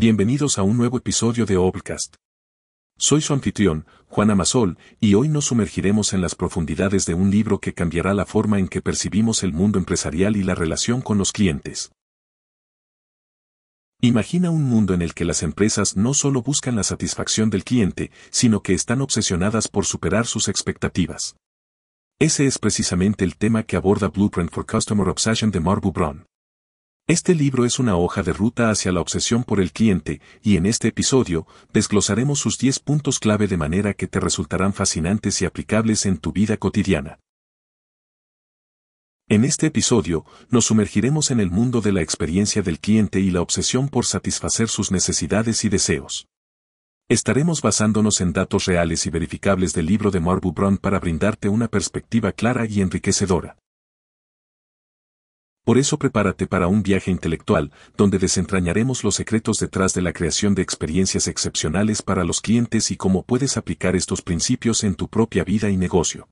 Bienvenidos 0.00 0.58
a 0.58 0.62
un 0.62 0.76
nuevo 0.76 0.98
episodio 0.98 1.44
de 1.44 1.56
Obcast. 1.56 2.14
Soy 2.96 3.20
su 3.20 3.32
anfitrión, 3.32 3.84
Juan 4.06 4.30
Amasol, 4.30 4.78
y 5.00 5.14
hoy 5.14 5.28
nos 5.28 5.46
sumergiremos 5.46 6.12
en 6.12 6.20
las 6.20 6.36
profundidades 6.36 7.04
de 7.04 7.14
un 7.14 7.32
libro 7.32 7.58
que 7.58 7.74
cambiará 7.74 8.14
la 8.14 8.24
forma 8.24 8.60
en 8.60 8.68
que 8.68 8.80
percibimos 8.80 9.42
el 9.42 9.52
mundo 9.52 9.76
empresarial 9.76 10.36
y 10.36 10.44
la 10.44 10.54
relación 10.54 11.00
con 11.00 11.18
los 11.18 11.32
clientes. 11.32 11.90
Imagina 14.00 14.50
un 14.50 14.62
mundo 14.62 14.94
en 14.94 15.02
el 15.02 15.14
que 15.14 15.24
las 15.24 15.42
empresas 15.42 15.96
no 15.96 16.14
solo 16.14 16.42
buscan 16.42 16.76
la 16.76 16.84
satisfacción 16.84 17.50
del 17.50 17.64
cliente, 17.64 18.12
sino 18.30 18.62
que 18.62 18.74
están 18.74 19.00
obsesionadas 19.00 19.66
por 19.66 19.84
superar 19.84 20.28
sus 20.28 20.46
expectativas. 20.46 21.34
Ese 22.20 22.46
es 22.46 22.60
precisamente 22.60 23.24
el 23.24 23.36
tema 23.36 23.64
que 23.64 23.74
aborda 23.74 24.06
Blueprint 24.06 24.52
for 24.52 24.64
Customer 24.64 25.08
Obsession 25.08 25.50
de 25.50 25.58
Marbu 25.58 25.90
Brown. 25.90 26.24
Este 27.08 27.34
libro 27.34 27.64
es 27.64 27.78
una 27.78 27.96
hoja 27.96 28.22
de 28.22 28.34
ruta 28.34 28.68
hacia 28.68 28.92
la 28.92 29.00
obsesión 29.00 29.42
por 29.42 29.60
el 29.60 29.72
cliente, 29.72 30.20
y 30.42 30.58
en 30.58 30.66
este 30.66 30.88
episodio, 30.88 31.46
desglosaremos 31.72 32.38
sus 32.38 32.58
10 32.58 32.80
puntos 32.80 33.18
clave 33.18 33.48
de 33.48 33.56
manera 33.56 33.94
que 33.94 34.06
te 34.06 34.20
resultarán 34.20 34.74
fascinantes 34.74 35.40
y 35.40 35.46
aplicables 35.46 36.04
en 36.04 36.18
tu 36.18 36.32
vida 36.32 36.58
cotidiana. 36.58 37.18
En 39.26 39.46
este 39.46 39.68
episodio, 39.68 40.26
nos 40.50 40.66
sumergiremos 40.66 41.30
en 41.30 41.40
el 41.40 41.50
mundo 41.50 41.80
de 41.80 41.92
la 41.92 42.02
experiencia 42.02 42.60
del 42.60 42.78
cliente 42.78 43.20
y 43.20 43.30
la 43.30 43.40
obsesión 43.40 43.88
por 43.88 44.04
satisfacer 44.04 44.68
sus 44.68 44.92
necesidades 44.92 45.64
y 45.64 45.70
deseos. 45.70 46.28
Estaremos 47.08 47.62
basándonos 47.62 48.20
en 48.20 48.34
datos 48.34 48.66
reales 48.66 49.06
y 49.06 49.10
verificables 49.10 49.72
del 49.72 49.86
libro 49.86 50.10
de 50.10 50.20
Marbu 50.20 50.52
Brown 50.52 50.76
para 50.76 51.00
brindarte 51.00 51.48
una 51.48 51.68
perspectiva 51.68 52.32
clara 52.32 52.66
y 52.66 52.82
enriquecedora. 52.82 53.56
Por 55.68 55.76
eso 55.76 55.98
prepárate 55.98 56.46
para 56.46 56.66
un 56.66 56.82
viaje 56.82 57.10
intelectual, 57.10 57.72
donde 57.94 58.18
desentrañaremos 58.18 59.04
los 59.04 59.16
secretos 59.16 59.58
detrás 59.58 59.92
de 59.92 60.00
la 60.00 60.14
creación 60.14 60.54
de 60.54 60.62
experiencias 60.62 61.28
excepcionales 61.28 62.00
para 62.00 62.24
los 62.24 62.40
clientes 62.40 62.90
y 62.90 62.96
cómo 62.96 63.22
puedes 63.22 63.58
aplicar 63.58 63.94
estos 63.94 64.22
principios 64.22 64.82
en 64.82 64.94
tu 64.94 65.08
propia 65.08 65.44
vida 65.44 65.68
y 65.68 65.76
negocio. 65.76 66.30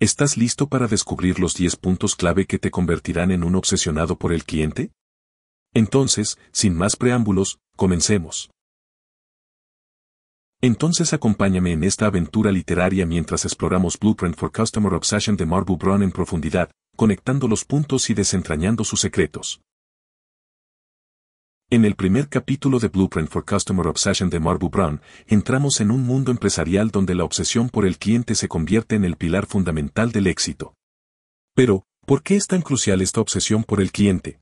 ¿Estás 0.00 0.38
listo 0.38 0.70
para 0.70 0.88
descubrir 0.88 1.38
los 1.38 1.52
10 1.52 1.76
puntos 1.76 2.16
clave 2.16 2.46
que 2.46 2.58
te 2.58 2.70
convertirán 2.70 3.30
en 3.30 3.44
un 3.44 3.56
obsesionado 3.56 4.16
por 4.16 4.32
el 4.32 4.44
cliente? 4.44 4.90
Entonces, 5.74 6.38
sin 6.50 6.74
más 6.74 6.96
preámbulos, 6.96 7.58
comencemos. 7.76 8.48
Entonces 10.62 11.12
acompáñame 11.12 11.72
en 11.72 11.84
esta 11.84 12.06
aventura 12.06 12.50
literaria 12.52 13.04
mientras 13.04 13.44
exploramos 13.44 13.98
Blueprint 13.98 14.34
for 14.34 14.50
Customer 14.50 14.94
Obsession 14.94 15.36
de 15.36 15.44
Marbu 15.44 15.76
Brown 15.76 16.02
en 16.02 16.10
profundidad, 16.10 16.70
conectando 16.96 17.46
los 17.46 17.64
puntos 17.64 18.10
y 18.10 18.14
desentrañando 18.14 18.82
sus 18.82 19.00
secretos. 19.00 19.60
En 21.68 21.84
el 21.84 21.96
primer 21.96 22.28
capítulo 22.28 22.78
de 22.78 22.88
Blueprint 22.88 23.28
for 23.28 23.44
Customer 23.44 23.88
Obsession 23.88 24.30
de 24.30 24.38
Marbu 24.38 24.70
Brown, 24.70 25.00
entramos 25.26 25.80
en 25.80 25.90
un 25.90 26.02
mundo 26.02 26.30
empresarial 26.30 26.90
donde 26.90 27.16
la 27.16 27.24
obsesión 27.24 27.68
por 27.70 27.86
el 27.86 27.98
cliente 27.98 28.36
se 28.36 28.46
convierte 28.46 28.94
en 28.94 29.04
el 29.04 29.16
pilar 29.16 29.46
fundamental 29.46 30.12
del 30.12 30.28
éxito. 30.28 30.74
Pero, 31.54 31.84
¿por 32.06 32.22
qué 32.22 32.36
es 32.36 32.46
tan 32.46 32.62
crucial 32.62 33.02
esta 33.02 33.20
obsesión 33.20 33.64
por 33.64 33.80
el 33.80 33.90
cliente? 33.90 34.38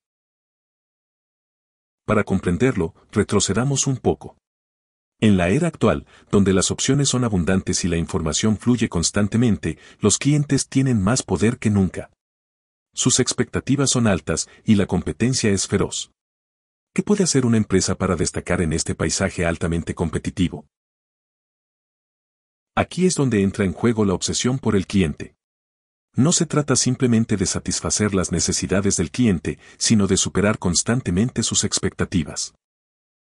Para 2.05 2.25
comprenderlo, 2.25 2.95
retrocedamos 3.11 3.87
un 3.87 3.97
poco. 3.97 4.37
En 5.19 5.39
la 5.39 5.49
era 5.49 5.69
actual, 5.69 6.07
donde 6.31 6.53
las 6.53 6.71
opciones 6.71 7.09
son 7.09 7.25
abundantes 7.25 7.87
y 7.87 7.89
la 7.89 7.97
información 7.97 8.59
fluye 8.59 8.91
constantemente, 8.91 9.79
los 10.01 10.19
clientes 10.19 10.69
tienen 10.69 11.03
más 11.03 11.23
poder 11.23 11.57
que 11.57 11.71
nunca. 11.71 12.11
Sus 12.95 13.19
expectativas 13.19 13.91
son 13.91 14.07
altas 14.07 14.49
y 14.65 14.77
la 14.77 14.87
competencia 14.87 15.51
es 15.51 15.67
feroz. 15.67 16.13
¿Qué 16.95 17.03
puede 17.03 17.25
hacer 17.25 17.45
una 17.45 17.57
empresa 17.57 17.97
para 17.97 18.15
destacar 18.15 18.61
en 18.61 18.73
este 18.73 18.95
paisaje 18.95 19.45
altamente 19.45 19.97
competitivo? 19.97 20.69
Aquí 22.77 23.05
es 23.05 23.17
donde 23.17 23.43
entra 23.43 23.65
en 23.65 23.73
juego 23.73 24.05
la 24.05 24.15
obsesión 24.15 24.61
por 24.61 24.77
el 24.77 24.87
cliente. 24.87 25.35
No 26.15 26.31
se 26.31 26.47
trata 26.47 26.77
simplemente 26.77 27.37
de 27.37 27.47
satisfacer 27.47 28.15
las 28.15 28.31
necesidades 28.31 28.97
del 28.97 29.11
cliente, 29.11 29.59
sino 29.77 30.07
de 30.07 30.17
superar 30.17 30.61
constantemente 30.61 31.43
sus 31.43 31.65
expectativas. 31.65 32.55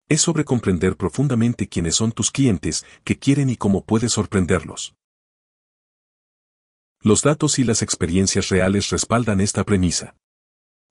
Es 0.09 0.21
sobre 0.21 0.45
comprender 0.45 0.97
profundamente 0.97 1.69
quiénes 1.69 1.97
son 1.97 2.13
tus 2.13 2.31
clientes, 2.31 2.87
qué 3.03 3.19
quieren 3.19 3.51
y 3.51 3.57
cómo 3.57 3.85
puedes 3.85 4.13
sorprenderlos. 4.13 4.95
Los 7.07 7.23
datos 7.23 7.61
y 7.61 7.63
las 7.63 7.83
experiencias 7.83 8.49
reales 8.49 8.91
respaldan 8.91 9.41
esta 9.41 9.63
premisa. 9.63 10.17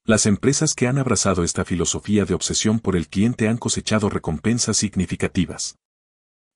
Las 0.06 0.26
empresas 0.26 0.74
que 0.74 0.88
han 0.88 0.98
abrazado 0.98 1.44
esta 1.44 1.66
filosofía 1.66 2.24
de 2.24 2.34
obsesión 2.34 2.80
por 2.80 2.96
el 2.96 3.09
cliente 3.09 3.50
han 3.50 3.58
cosechado 3.58 4.09
recompensas 4.09 4.78
significativas. 4.78 5.78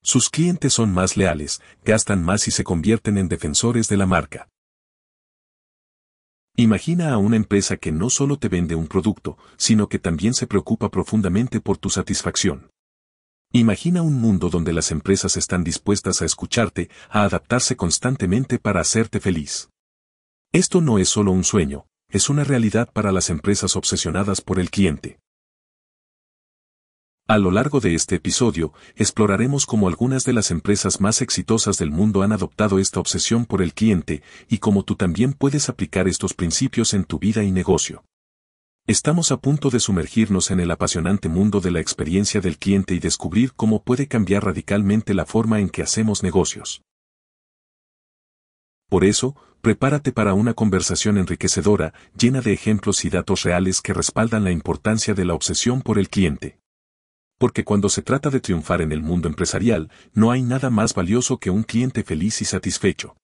Sus 0.02 0.30
clientes 0.30 0.72
son 0.72 0.94
más 0.94 1.18
leales, 1.18 1.62
gastan 1.84 2.24
más 2.24 2.47
y 2.47 2.52
se 2.52 2.64
convierten 2.64 3.18
en 3.18 3.28
defensores 3.28 3.90
de 3.90 3.97
la 3.97 4.06
marca. 4.06 4.47
Imagina 6.56 7.12
a 7.12 7.18
una 7.18 7.36
empresa 7.36 7.76
que 7.76 7.91
no 7.91 8.09
solo 8.09 8.40
te 8.40 8.47
vende 8.47 8.76
un 8.76 8.88
producto, 8.88 9.38
sino 9.58 9.90
que 9.90 10.00
también 10.00 10.36
se 10.36 10.47
preocupa 10.47 10.88
profundamente 10.88 11.59
por 11.59 11.78
tu 11.78 11.90
satisfacción. 11.90 12.70
Imagina 13.52 14.04
un 14.04 14.14
mundo 14.14 14.50
donde 14.50 14.74
las 14.74 14.92
empresas 14.92 15.36
están 15.36 15.64
dispuestas 15.64 16.22
a 16.22 16.26
escucharte, 16.26 16.92
a 17.10 17.24
adaptarse 17.24 17.76
constantemente 17.76 18.60
para 18.60 18.82
hacerte 18.82 19.20
feliz. 19.20 19.70
Esto 20.52 20.82
no 20.82 21.00
es 21.00 21.10
solo 21.10 21.32
un 21.32 21.44
sueño, 21.44 21.88
es 22.09 22.30
una 22.30 22.44
realidad 22.44 22.92
para 22.94 23.12
las 23.12 23.32
empresas 23.32 23.76
obsesionadas 23.76 24.42
por 24.42 24.59
el 24.59 24.70
cliente. 24.70 25.20
A 27.28 27.40
lo 27.40 27.50
largo 27.50 27.80
de 27.80 27.96
este 27.96 28.16
episodio, 28.16 28.72
exploraremos 28.96 29.66
cómo 29.66 29.88
algunas 29.88 30.26
de 30.26 30.34
las 30.34 30.52
empresas 30.52 31.02
más 31.02 31.24
exitosas 31.24 31.80
del 31.80 31.90
mundo 31.90 32.22
han 32.22 32.34
adoptado 32.34 32.78
esta 32.78 33.00
obsesión 33.00 33.48
por 33.48 33.64
el 33.64 33.74
cliente, 33.74 34.22
y 34.48 34.59
cómo 34.59 34.84
tú 34.84 34.96
también 34.96 35.34
puedes 35.34 35.70
aplicar 35.70 36.08
estos 36.08 36.36
principios 36.36 36.94
en 36.94 37.04
tu 37.04 37.18
vida 37.18 37.44
y 37.44 37.52
negocio. 37.52 38.04
Estamos 38.90 39.32
a 39.32 39.38
punto 39.38 39.70
de 39.70 39.80
sumergirnos 39.80 40.50
en 40.50 40.60
el 40.60 40.72
apasionante 40.72 41.30
mundo 41.30 41.62
de 41.62 41.70
la 41.70 41.80
experiencia 41.80 42.42
del 42.42 42.58
cliente 42.58 42.96
y 42.96 43.00
descubrir 43.00 43.54
cómo 43.54 43.84
puede 43.84 44.08
cambiar 44.08 44.46
radicalmente 44.46 45.14
la 45.14 45.28
forma 45.28 45.60
en 45.60 45.70
que 45.70 45.84
hacemos 45.84 46.24
negocios. 46.24 46.82
Por 48.90 49.06
eso, 49.06 49.36
prepárate 49.62 50.12
para 50.12 50.34
una 50.34 50.56
conversación 50.56 51.20
enriquecedora, 51.20 51.94
llena 52.18 52.42
de 52.42 52.52
ejemplos 52.52 53.06
y 53.06 53.12
datos 53.12 53.44
reales 53.44 53.82
que 53.82 53.94
respaldan 53.94 54.44
la 54.44 54.50
importancia 54.50 55.14
de 55.14 55.26
la 55.26 55.36
obsesión 55.36 55.84
por 55.84 56.00
el 56.00 56.10
cliente. 56.10 56.58
Porque 57.38 57.64
cuando 57.64 57.90
se 57.90 58.02
trata 58.02 58.32
de 58.32 58.40
triunfar 58.40 58.82
en 58.82 58.92
el 58.92 59.04
mundo 59.04 59.28
empresarial, 59.28 59.92
no 60.16 60.32
hay 60.32 60.42
nada 60.42 60.72
más 60.72 60.96
valioso 60.96 61.38
que 61.38 61.52
un 61.52 61.62
cliente 61.62 62.04
feliz 62.04 62.42
y 62.42 62.46
satisfecho. 62.46 63.16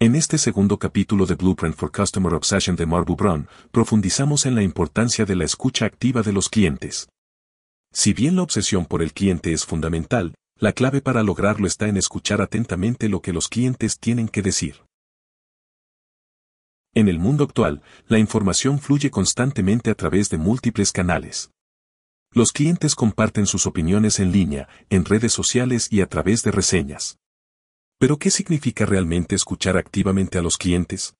En 0.00 0.16
este 0.16 0.38
segundo 0.38 0.76
capítulo 0.76 1.24
de 1.24 1.36
Blueprint 1.36 1.76
for 1.76 1.92
Customer 1.92 2.34
Obsession 2.34 2.74
de 2.74 2.84
Marbu 2.84 3.14
Brown, 3.14 3.46
profundizamos 3.70 4.44
en 4.44 4.56
la 4.56 4.62
importancia 4.62 5.24
de 5.24 5.36
la 5.36 5.44
escucha 5.44 5.86
activa 5.86 6.22
de 6.22 6.32
los 6.32 6.48
clientes. 6.48 7.08
Si 7.92 8.12
bien 8.12 8.34
la 8.34 8.42
obsesión 8.42 8.86
por 8.86 9.02
el 9.02 9.12
cliente 9.12 9.52
es 9.52 9.64
fundamental, 9.64 10.34
la 10.58 10.72
clave 10.72 11.00
para 11.00 11.22
lograrlo 11.22 11.68
está 11.68 11.86
en 11.86 11.96
escuchar 11.96 12.42
atentamente 12.42 13.08
lo 13.08 13.22
que 13.22 13.32
los 13.32 13.48
clientes 13.48 14.00
tienen 14.00 14.26
que 14.26 14.42
decir. 14.42 14.82
En 16.92 17.06
el 17.06 17.20
mundo 17.20 17.44
actual, 17.44 17.80
la 18.08 18.18
información 18.18 18.80
fluye 18.80 19.12
constantemente 19.12 19.90
a 19.90 19.94
través 19.94 20.28
de 20.28 20.38
múltiples 20.38 20.90
canales. 20.90 21.50
Los 22.32 22.50
clientes 22.50 22.96
comparten 22.96 23.46
sus 23.46 23.64
opiniones 23.64 24.18
en 24.18 24.32
línea, 24.32 24.68
en 24.90 25.04
redes 25.04 25.32
sociales 25.32 25.86
y 25.92 26.00
a 26.00 26.08
través 26.08 26.42
de 26.42 26.50
reseñas. 26.50 27.16
Pero 27.98 28.18
¿qué 28.18 28.30
significa 28.30 28.86
realmente 28.86 29.34
escuchar 29.34 29.76
activamente 29.76 30.38
a 30.38 30.42
los 30.42 30.58
clientes? 30.58 31.14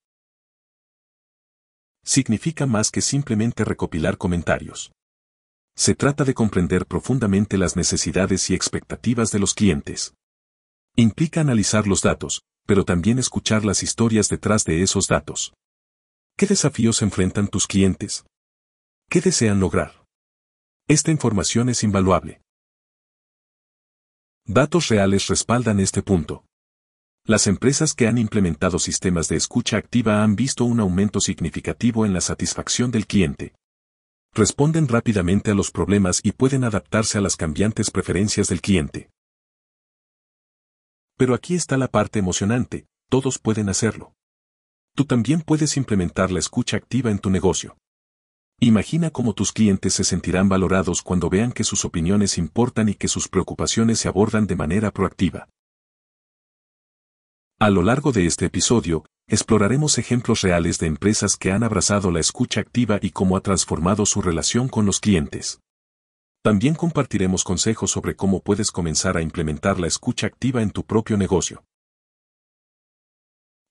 Significa 2.05 2.67
más 2.67 2.91
que 2.91 3.01
simplemente 3.01 3.65
recopilar 3.65 4.19
comentarios. 4.19 4.93
Se 5.77 5.95
trata 5.95 6.25
de 6.25 6.35
comprender 6.35 6.87
profundamente 6.87 7.59
las 7.59 7.77
necesidades 7.77 8.51
y 8.51 8.55
expectativas 8.55 9.31
de 9.33 9.39
los 9.39 9.55
clientes. 9.55 10.15
Implica 10.97 11.41
analizar 11.41 11.87
los 11.87 12.03
datos, 12.03 12.43
pero 12.67 12.85
también 12.85 13.19
escuchar 13.19 13.65
las 13.65 13.83
historias 13.83 14.29
detrás 14.29 14.65
de 14.65 14.83
esos 14.83 15.09
datos. 15.09 15.55
¿Qué 16.37 16.47
desafíos 16.47 17.03
enfrentan 17.03 17.49
tus 17.49 17.67
clientes? 17.67 18.25
¿Qué 19.09 19.21
desean 19.21 19.61
lograr? 19.61 20.05
Esta 20.87 21.11
información 21.11 21.69
es 21.69 21.83
invaluable. 21.83 22.41
Datos 24.45 24.89
reales 24.89 25.27
respaldan 25.29 25.81
este 25.81 26.03
punto. 26.03 26.45
Las 27.27 27.47
empresas 27.47 27.95
que 27.95 28.07
han 28.07 28.19
implementado 28.19 28.79
sistemas 28.79 29.29
de 29.29 29.37
escucha 29.37 29.79
activa 29.79 30.23
han 30.23 30.37
visto 30.37 30.67
un 30.67 30.79
aumento 30.79 31.23
significativo 31.23 32.05
en 32.05 32.13
la 32.13 32.21
satisfacción 32.21 32.91
del 32.91 33.07
cliente. 33.07 33.55
Responden 34.35 34.89
rápidamente 34.89 35.51
a 35.51 35.55
los 35.55 35.71
problemas 35.71 36.21
y 36.23 36.33
pueden 36.33 36.65
adaptarse 36.65 37.17
a 37.17 37.23
las 37.23 37.37
cambiantes 37.37 37.91
preferencias 37.91 38.49
del 38.49 38.61
cliente. 38.61 39.09
Pero 41.17 41.33
aquí 41.33 41.55
está 41.55 41.79
la 41.79 41.89
parte 41.89 42.19
emocionante, 42.19 42.89
todos 43.09 43.39
pueden 43.39 43.71
hacerlo. 43.71 44.13
Tú 44.95 45.07
también 45.07 45.41
puedes 45.41 45.79
implementar 45.79 46.31
la 46.31 46.41
escucha 46.41 46.77
activa 46.77 47.11
en 47.11 47.21
tu 47.21 47.31
negocio. 47.31 47.79
Imagina 48.61 49.09
cómo 49.09 49.33
tus 49.33 49.51
clientes 49.51 49.95
se 49.95 50.05
sentirán 50.05 50.51
valorados 50.51 51.01
cuando 51.01 51.31
vean 51.31 51.53
que 51.53 51.65
sus 51.65 51.87
opiniones 51.87 52.37
importan 52.37 52.91
y 52.91 52.95
que 52.95 53.09
sus 53.09 53.29
preocupaciones 53.29 53.99
se 53.99 54.09
abordan 54.09 54.47
de 54.47 54.57
manera 54.57 54.91
proactiva. 54.91 55.49
A 57.65 57.71
lo 57.71 57.83
largo 57.83 58.13
de 58.13 58.27
este 58.27 58.45
episodio, 58.45 59.07
exploraremos 59.27 59.97
ejemplos 59.97 60.43
reales 60.43 60.79
de 60.79 60.87
empresas 60.87 61.39
que 61.39 61.51
han 61.51 61.63
abrazado 61.63 62.11
la 62.11 62.21
escucha 62.21 62.61
activa 62.61 62.99
y 63.01 63.09
cómo 63.09 63.39
ha 63.39 63.41
transformado 63.41 64.05
su 64.05 64.21
relación 64.21 64.69
con 64.69 64.85
los 64.85 65.01
clientes. 65.01 65.61
También 66.43 66.75
compartiremos 66.75 67.43
consejos 67.43 67.91
sobre 67.91 68.17
cómo 68.17 68.41
puedes 68.41 68.71
comenzar 68.71 69.17
a 69.17 69.23
implementar 69.23 69.81
la 69.81 69.87
escucha 69.87 70.27
activa 70.27 70.61
en 70.61 70.73
tu 70.73 70.85
propio 70.85 71.17
negocio. 71.17 71.65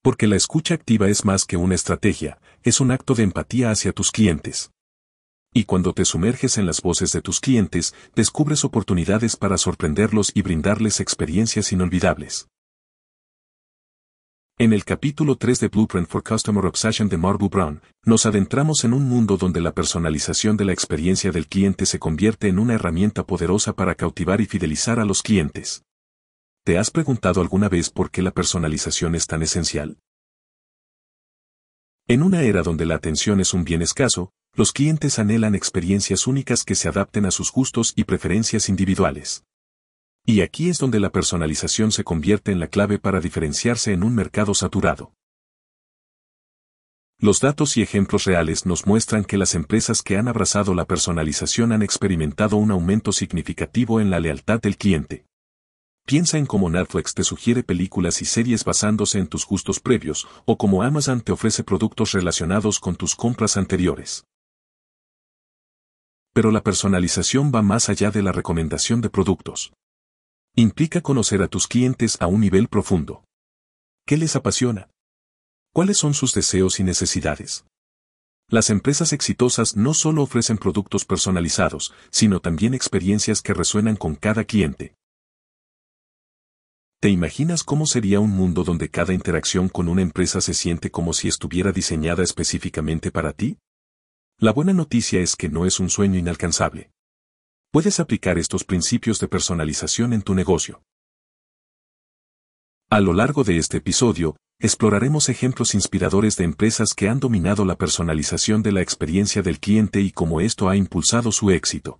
Porque 0.01 0.25
la 0.25 0.37
escucha 0.37 0.73
activa 0.73 1.07
es 1.07 1.23
más 1.23 1.45
que 1.45 1.57
una 1.57 1.75
estrategia, 1.75 2.39
es 2.63 2.79
un 2.79 2.89
acto 2.89 3.13
de 3.13 3.21
empatía 3.21 3.69
hacia 3.69 3.93
tus 3.93 4.09
clientes. 4.09 4.71
Y 5.53 5.65
cuando 5.65 5.93
te 5.93 6.05
sumerges 6.05 6.57
en 6.57 6.65
las 6.65 6.81
voces 6.81 7.11
de 7.11 7.21
tus 7.21 7.39
clientes, 7.39 7.93
descubres 8.15 8.65
oportunidades 8.65 9.37
para 9.37 9.59
sorprenderlos 9.59 10.31
y 10.33 10.41
brindarles 10.41 10.99
experiencias 10.99 11.71
inolvidables. 11.71 12.47
En 14.63 14.71
el 14.71 14.85
capítulo 14.85 15.35
3 15.35 15.59
de 15.59 15.67
Blueprint 15.67 16.07
for 16.07 16.23
Customer 16.23 16.65
Obsession 16.65 17.09
de 17.09 17.17
Marble 17.17 17.49
Brown, 17.49 17.81
nos 18.05 18.25
adentramos 18.25 18.85
en 18.85 18.93
un 18.93 19.03
mundo 19.03 19.35
donde 19.35 19.59
la 19.59 19.73
personalización 19.73 20.55
de 20.55 20.63
la 20.63 20.71
experiencia 20.71 21.33
del 21.33 21.47
cliente 21.47 21.85
se 21.85 21.99
convierte 21.99 22.47
en 22.47 22.57
una 22.59 22.75
herramienta 22.75 23.25
poderosa 23.25 23.73
para 23.73 23.93
cautivar 23.93 24.39
y 24.39 24.45
fidelizar 24.45 25.01
a 25.01 25.03
los 25.03 25.21
clientes. 25.21 25.83
¿Te 26.63 26.77
has 26.77 26.91
preguntado 26.91 27.41
alguna 27.41 27.67
vez 27.67 27.89
por 27.89 28.09
qué 28.09 28.21
la 28.21 28.31
personalización 28.31 29.15
es 29.15 29.27
tan 29.27 29.43
esencial? 29.43 29.97
En 32.07 32.23
una 32.23 32.43
era 32.43 32.63
donde 32.63 32.85
la 32.85 32.95
atención 32.95 33.41
es 33.41 33.53
un 33.53 33.65
bien 33.65 33.81
escaso, 33.81 34.31
los 34.53 34.71
clientes 34.71 35.19
anhelan 35.19 35.55
experiencias 35.55 36.25
únicas 36.25 36.63
que 36.63 36.75
se 36.75 36.87
adapten 36.87 37.25
a 37.25 37.31
sus 37.31 37.51
gustos 37.51 37.91
y 37.97 38.05
preferencias 38.05 38.69
individuales. 38.69 39.43
Y 40.25 40.39
aquí 40.39 40.69
es 40.69 40.77
donde 40.77 41.01
la 41.01 41.11
personalización 41.11 41.91
se 41.91 42.05
convierte 42.05 42.53
en 42.53 42.59
la 42.59 42.67
clave 42.67 42.97
para 42.97 43.19
diferenciarse 43.19 43.91
en 43.91 44.03
un 44.03 44.15
mercado 44.15 44.53
saturado. 44.53 45.13
Los 47.19 47.41
datos 47.41 47.75
y 47.77 47.81
ejemplos 47.81 48.23
reales 48.23 48.65
nos 48.65 48.85
muestran 48.85 49.25
que 49.25 49.37
las 49.37 49.53
empresas 49.53 50.01
que 50.01 50.17
han 50.17 50.29
abrazado 50.29 50.73
la 50.73 50.85
personalización 50.85 51.73
han 51.73 51.81
experimentado 51.81 52.55
un 52.55 52.71
aumento 52.71 53.11
significativo 53.11 53.99
en 53.99 54.09
la 54.09 54.19
lealtad 54.19 54.61
del 54.61 54.77
cliente. 54.77 55.25
Piensa 56.05 56.37
en 56.37 56.45
cómo 56.45 56.69
Netflix 56.69 57.13
te 57.13 57.23
sugiere 57.23 57.63
películas 57.63 58.21
y 58.21 58.25
series 58.25 58.65
basándose 58.65 59.19
en 59.19 59.27
tus 59.27 59.45
gustos 59.45 59.79
previos, 59.79 60.27
o 60.45 60.57
cómo 60.57 60.83
Amazon 60.83 61.21
te 61.21 61.31
ofrece 61.31 61.63
productos 61.63 62.13
relacionados 62.13 62.79
con 62.79 62.95
tus 62.95 63.15
compras 63.15 63.55
anteriores. 63.55 64.25
Pero 66.33 66.51
la 66.51 66.61
personalización 66.61 67.51
va 67.53 67.61
más 67.61 67.89
allá 67.89 68.09
de 68.09 68.21
la 68.21 68.31
recomendación 68.31 68.99
de 69.01 69.09
productos. 69.09 69.71
Implica 70.55 71.01
conocer 71.01 71.41
a 71.41 71.47
tus 71.47 71.67
clientes 71.67 72.15
a 72.21 72.27
un 72.27 72.39
nivel 72.41 72.67
profundo. 72.67 73.23
¿Qué 74.05 74.17
les 74.17 74.35
apasiona? 74.35 74.87
¿Cuáles 75.73 75.97
son 75.97 76.13
sus 76.13 76.35
deseos 76.35 76.79
y 76.79 76.83
necesidades? 76.83 77.65
Las 78.49 78.69
empresas 78.69 79.13
exitosas 79.13 79.75
no 79.75 79.95
solo 79.95 80.21
ofrecen 80.21 80.59
productos 80.59 81.05
personalizados, 81.05 81.91
sino 82.11 82.39
también 82.39 82.75
experiencias 82.75 83.41
que 83.41 83.55
resuenan 83.55 83.95
con 83.95 84.13
cada 84.13 84.43
cliente. 84.43 84.93
¿Te 87.01 87.09
imaginas 87.09 87.63
cómo 87.63 87.87
sería 87.87 88.19
un 88.19 88.29
mundo 88.29 88.63
donde 88.63 88.89
cada 88.89 89.15
interacción 89.15 89.69
con 89.69 89.89
una 89.89 90.03
empresa 90.03 90.39
se 90.39 90.53
siente 90.53 90.91
como 90.91 91.13
si 91.13 91.29
estuviera 91.29 91.71
diseñada 91.71 92.21
específicamente 92.21 93.09
para 93.09 93.33
ti? 93.33 93.57
La 94.37 94.53
buena 94.53 94.73
noticia 94.73 95.19
es 95.19 95.35
que 95.35 95.49
no 95.49 95.65
es 95.65 95.79
un 95.79 95.89
sueño 95.89 96.19
inalcanzable 96.19 96.91
puedes 97.73 97.99
aplicar 97.99 98.37
estos 98.37 98.63
principios 98.63 99.19
de 99.19 99.27
personalización 99.27 100.13
en 100.13 100.21
tu 100.21 100.35
negocio. 100.35 100.83
A 102.91 102.99
lo 102.99 103.13
largo 103.13 103.43
de 103.43 103.57
este 103.57 103.77
episodio, 103.77 104.37
exploraremos 104.59 105.27
ejemplos 105.27 105.73
inspiradores 105.73 106.37
de 106.37 106.43
empresas 106.43 106.93
que 106.93 107.09
han 107.09 107.19
dominado 107.19 107.65
la 107.65 107.75
personalización 107.75 108.61
de 108.61 108.73
la 108.73 108.81
experiencia 108.81 109.41
del 109.41 109.59
cliente 109.59 110.01
y 110.01 110.11
cómo 110.11 110.39
esto 110.39 110.69
ha 110.69 110.75
impulsado 110.75 111.31
su 111.31 111.49
éxito. 111.49 111.99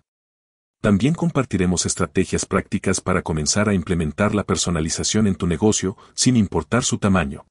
También 0.80 1.16
compartiremos 1.16 1.88
estrategias 1.88 2.46
prácticas 2.46 3.02
para 3.02 3.24
comenzar 3.24 3.68
a 3.68 3.74
implementar 3.74 4.36
la 4.36 4.44
personalización 4.44 5.26
en 5.26 5.34
tu 5.34 5.48
negocio, 5.48 5.98
sin 6.14 6.38
importar 6.38 6.84
su 6.84 7.00
tamaño. 7.00 7.48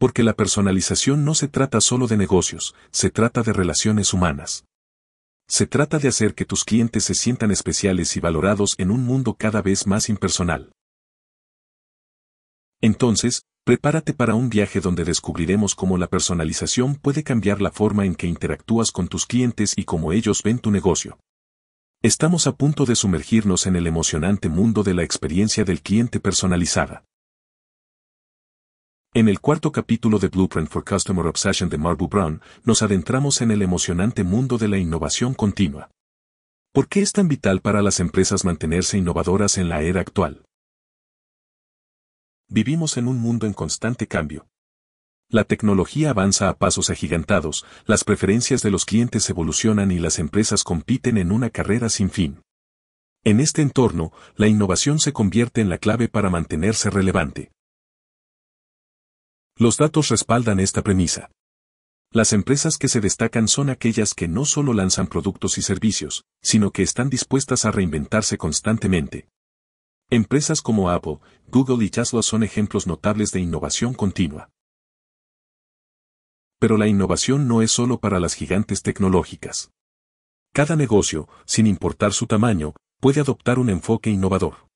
Porque 0.00 0.24
la 0.24 0.32
personalización 0.32 1.24
no 1.24 1.36
se 1.36 1.46
trata 1.46 1.80
solo 1.80 2.08
de 2.08 2.16
negocios, 2.16 2.74
se 2.90 3.10
trata 3.10 3.44
de 3.44 3.52
relaciones 3.52 4.12
humanas. 4.12 4.64
Se 5.50 5.66
trata 5.66 5.98
de 5.98 6.08
hacer 6.08 6.34
que 6.34 6.44
tus 6.44 6.62
clientes 6.64 7.04
se 7.04 7.14
sientan 7.14 7.50
especiales 7.50 8.16
y 8.16 8.20
valorados 8.20 8.74
en 8.76 8.90
un 8.90 9.04
mundo 9.04 9.34
cada 9.34 9.62
vez 9.62 9.86
más 9.86 10.10
impersonal. 10.10 10.72
Entonces, 12.82 13.44
prepárate 13.64 14.12
para 14.12 14.34
un 14.34 14.50
viaje 14.50 14.80
donde 14.80 15.04
descubriremos 15.04 15.74
cómo 15.74 15.96
la 15.96 16.06
personalización 16.06 16.96
puede 16.96 17.22
cambiar 17.24 17.62
la 17.62 17.70
forma 17.70 18.04
en 18.04 18.14
que 18.14 18.26
interactúas 18.26 18.92
con 18.92 19.08
tus 19.08 19.24
clientes 19.24 19.72
y 19.74 19.84
cómo 19.84 20.12
ellos 20.12 20.42
ven 20.42 20.58
tu 20.58 20.70
negocio. 20.70 21.18
Estamos 22.02 22.46
a 22.46 22.52
punto 22.52 22.84
de 22.84 22.94
sumergirnos 22.94 23.66
en 23.66 23.74
el 23.74 23.86
emocionante 23.86 24.48
mundo 24.50 24.82
de 24.82 24.94
la 24.94 25.02
experiencia 25.02 25.64
del 25.64 25.80
cliente 25.80 26.20
personalizada. 26.20 27.04
En 29.14 29.26
el 29.26 29.40
cuarto 29.40 29.72
capítulo 29.72 30.18
de 30.18 30.28
Blueprint 30.28 30.68
for 30.68 30.84
Customer 30.84 31.26
Obsession 31.26 31.70
de 31.70 31.78
Marbu 31.78 32.08
Brown, 32.08 32.42
nos 32.64 32.82
adentramos 32.82 33.40
en 33.40 33.50
el 33.50 33.62
emocionante 33.62 34.22
mundo 34.22 34.58
de 34.58 34.68
la 34.68 34.76
innovación 34.76 35.32
continua. 35.32 35.90
¿Por 36.74 36.88
qué 36.88 37.00
es 37.00 37.12
tan 37.12 37.26
vital 37.26 37.62
para 37.62 37.80
las 37.80 38.00
empresas 38.00 38.44
mantenerse 38.44 38.98
innovadoras 38.98 39.56
en 39.56 39.70
la 39.70 39.80
era 39.80 40.02
actual? 40.02 40.44
Vivimos 42.50 42.98
en 42.98 43.08
un 43.08 43.18
mundo 43.18 43.46
en 43.46 43.54
constante 43.54 44.06
cambio. 44.06 44.46
La 45.30 45.44
tecnología 45.44 46.10
avanza 46.10 46.50
a 46.50 46.58
pasos 46.58 46.90
agigantados, 46.90 47.64
las 47.86 48.04
preferencias 48.04 48.60
de 48.60 48.70
los 48.70 48.84
clientes 48.84 49.28
evolucionan 49.30 49.90
y 49.90 49.98
las 49.98 50.18
empresas 50.18 50.64
compiten 50.64 51.16
en 51.16 51.32
una 51.32 51.48
carrera 51.48 51.88
sin 51.88 52.10
fin. 52.10 52.42
En 53.24 53.40
este 53.40 53.62
entorno, 53.62 54.12
la 54.36 54.48
innovación 54.48 54.98
se 55.00 55.14
convierte 55.14 55.62
en 55.62 55.70
la 55.70 55.78
clave 55.78 56.08
para 56.08 56.28
mantenerse 56.28 56.90
relevante. 56.90 57.52
Los 59.60 59.76
datos 59.76 60.08
respaldan 60.10 60.60
esta 60.60 60.82
premisa. 60.82 61.32
Las 62.12 62.32
empresas 62.32 62.78
que 62.78 62.86
se 62.86 63.00
destacan 63.00 63.48
son 63.48 63.70
aquellas 63.70 64.14
que 64.14 64.28
no 64.28 64.44
solo 64.44 64.72
lanzan 64.72 65.08
productos 65.08 65.58
y 65.58 65.62
servicios, 65.62 66.24
sino 66.40 66.70
que 66.70 66.84
están 66.84 67.10
dispuestas 67.10 67.64
a 67.64 67.72
reinventarse 67.72 68.38
constantemente. 68.38 69.28
Empresas 70.10 70.62
como 70.62 70.90
Apple, 70.90 71.18
Google 71.48 71.84
y 71.84 71.90
Tesla 71.90 72.22
son 72.22 72.44
ejemplos 72.44 72.86
notables 72.86 73.32
de 73.32 73.40
innovación 73.40 73.94
continua. 73.94 74.48
Pero 76.60 76.76
la 76.76 76.86
innovación 76.86 77.48
no 77.48 77.60
es 77.60 77.72
solo 77.72 77.98
para 77.98 78.20
las 78.20 78.34
gigantes 78.34 78.82
tecnológicas. 78.82 79.72
Cada 80.52 80.76
negocio, 80.76 81.28
sin 81.46 81.66
importar 81.66 82.12
su 82.12 82.28
tamaño, 82.28 82.74
puede 83.00 83.20
adoptar 83.20 83.58
un 83.58 83.70
enfoque 83.70 84.08
innovador. 84.08 84.67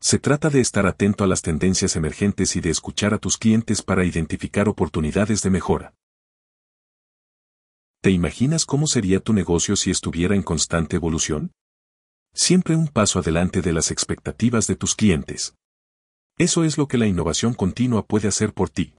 Se 0.00 0.20
trata 0.20 0.48
de 0.48 0.60
estar 0.60 0.86
atento 0.86 1.24
a 1.24 1.26
las 1.26 1.42
tendencias 1.42 1.96
emergentes 1.96 2.54
y 2.54 2.60
de 2.60 2.70
escuchar 2.70 3.14
a 3.14 3.18
tus 3.18 3.36
clientes 3.36 3.82
para 3.82 4.04
identificar 4.04 4.68
oportunidades 4.68 5.42
de 5.42 5.50
mejora. 5.50 5.94
¿Te 8.00 8.10
imaginas 8.10 8.64
cómo 8.64 8.86
sería 8.86 9.18
tu 9.18 9.32
negocio 9.32 9.74
si 9.74 9.90
estuviera 9.90 10.36
en 10.36 10.42
constante 10.42 10.94
evolución? 10.94 11.50
Siempre 12.32 12.76
un 12.76 12.86
paso 12.86 13.18
adelante 13.18 13.60
de 13.60 13.72
las 13.72 13.90
expectativas 13.90 14.68
de 14.68 14.76
tus 14.76 14.94
clientes. 14.94 15.54
Eso 16.38 16.62
es 16.62 16.78
lo 16.78 16.86
que 16.86 16.98
la 16.98 17.08
innovación 17.08 17.54
continua 17.54 18.06
puede 18.06 18.28
hacer 18.28 18.54
por 18.54 18.70
ti. 18.70 18.94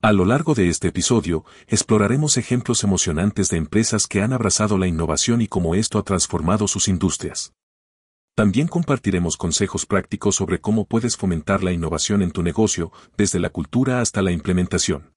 A 0.00 0.12
lo 0.12 0.24
largo 0.24 0.54
de 0.54 0.68
este 0.68 0.88
episodio, 0.88 1.44
exploraremos 1.66 2.36
ejemplos 2.36 2.84
emocionantes 2.84 3.48
de 3.48 3.56
empresas 3.56 4.06
que 4.06 4.22
han 4.22 4.32
abrazado 4.32 4.78
la 4.78 4.86
innovación 4.86 5.40
y 5.42 5.48
cómo 5.48 5.74
esto 5.74 5.98
ha 5.98 6.04
transformado 6.04 6.68
sus 6.68 6.86
industrias. 6.86 7.52
También 8.36 8.66
compartiremos 8.66 9.36
consejos 9.36 9.86
prácticos 9.86 10.34
sobre 10.34 10.60
cómo 10.60 10.86
puedes 10.86 11.16
fomentar 11.16 11.62
la 11.62 11.70
innovación 11.70 12.20
en 12.20 12.32
tu 12.32 12.42
negocio, 12.42 12.90
desde 13.16 13.38
la 13.38 13.50
cultura 13.50 14.00
hasta 14.00 14.22
la 14.22 14.32
implementación. 14.32 15.12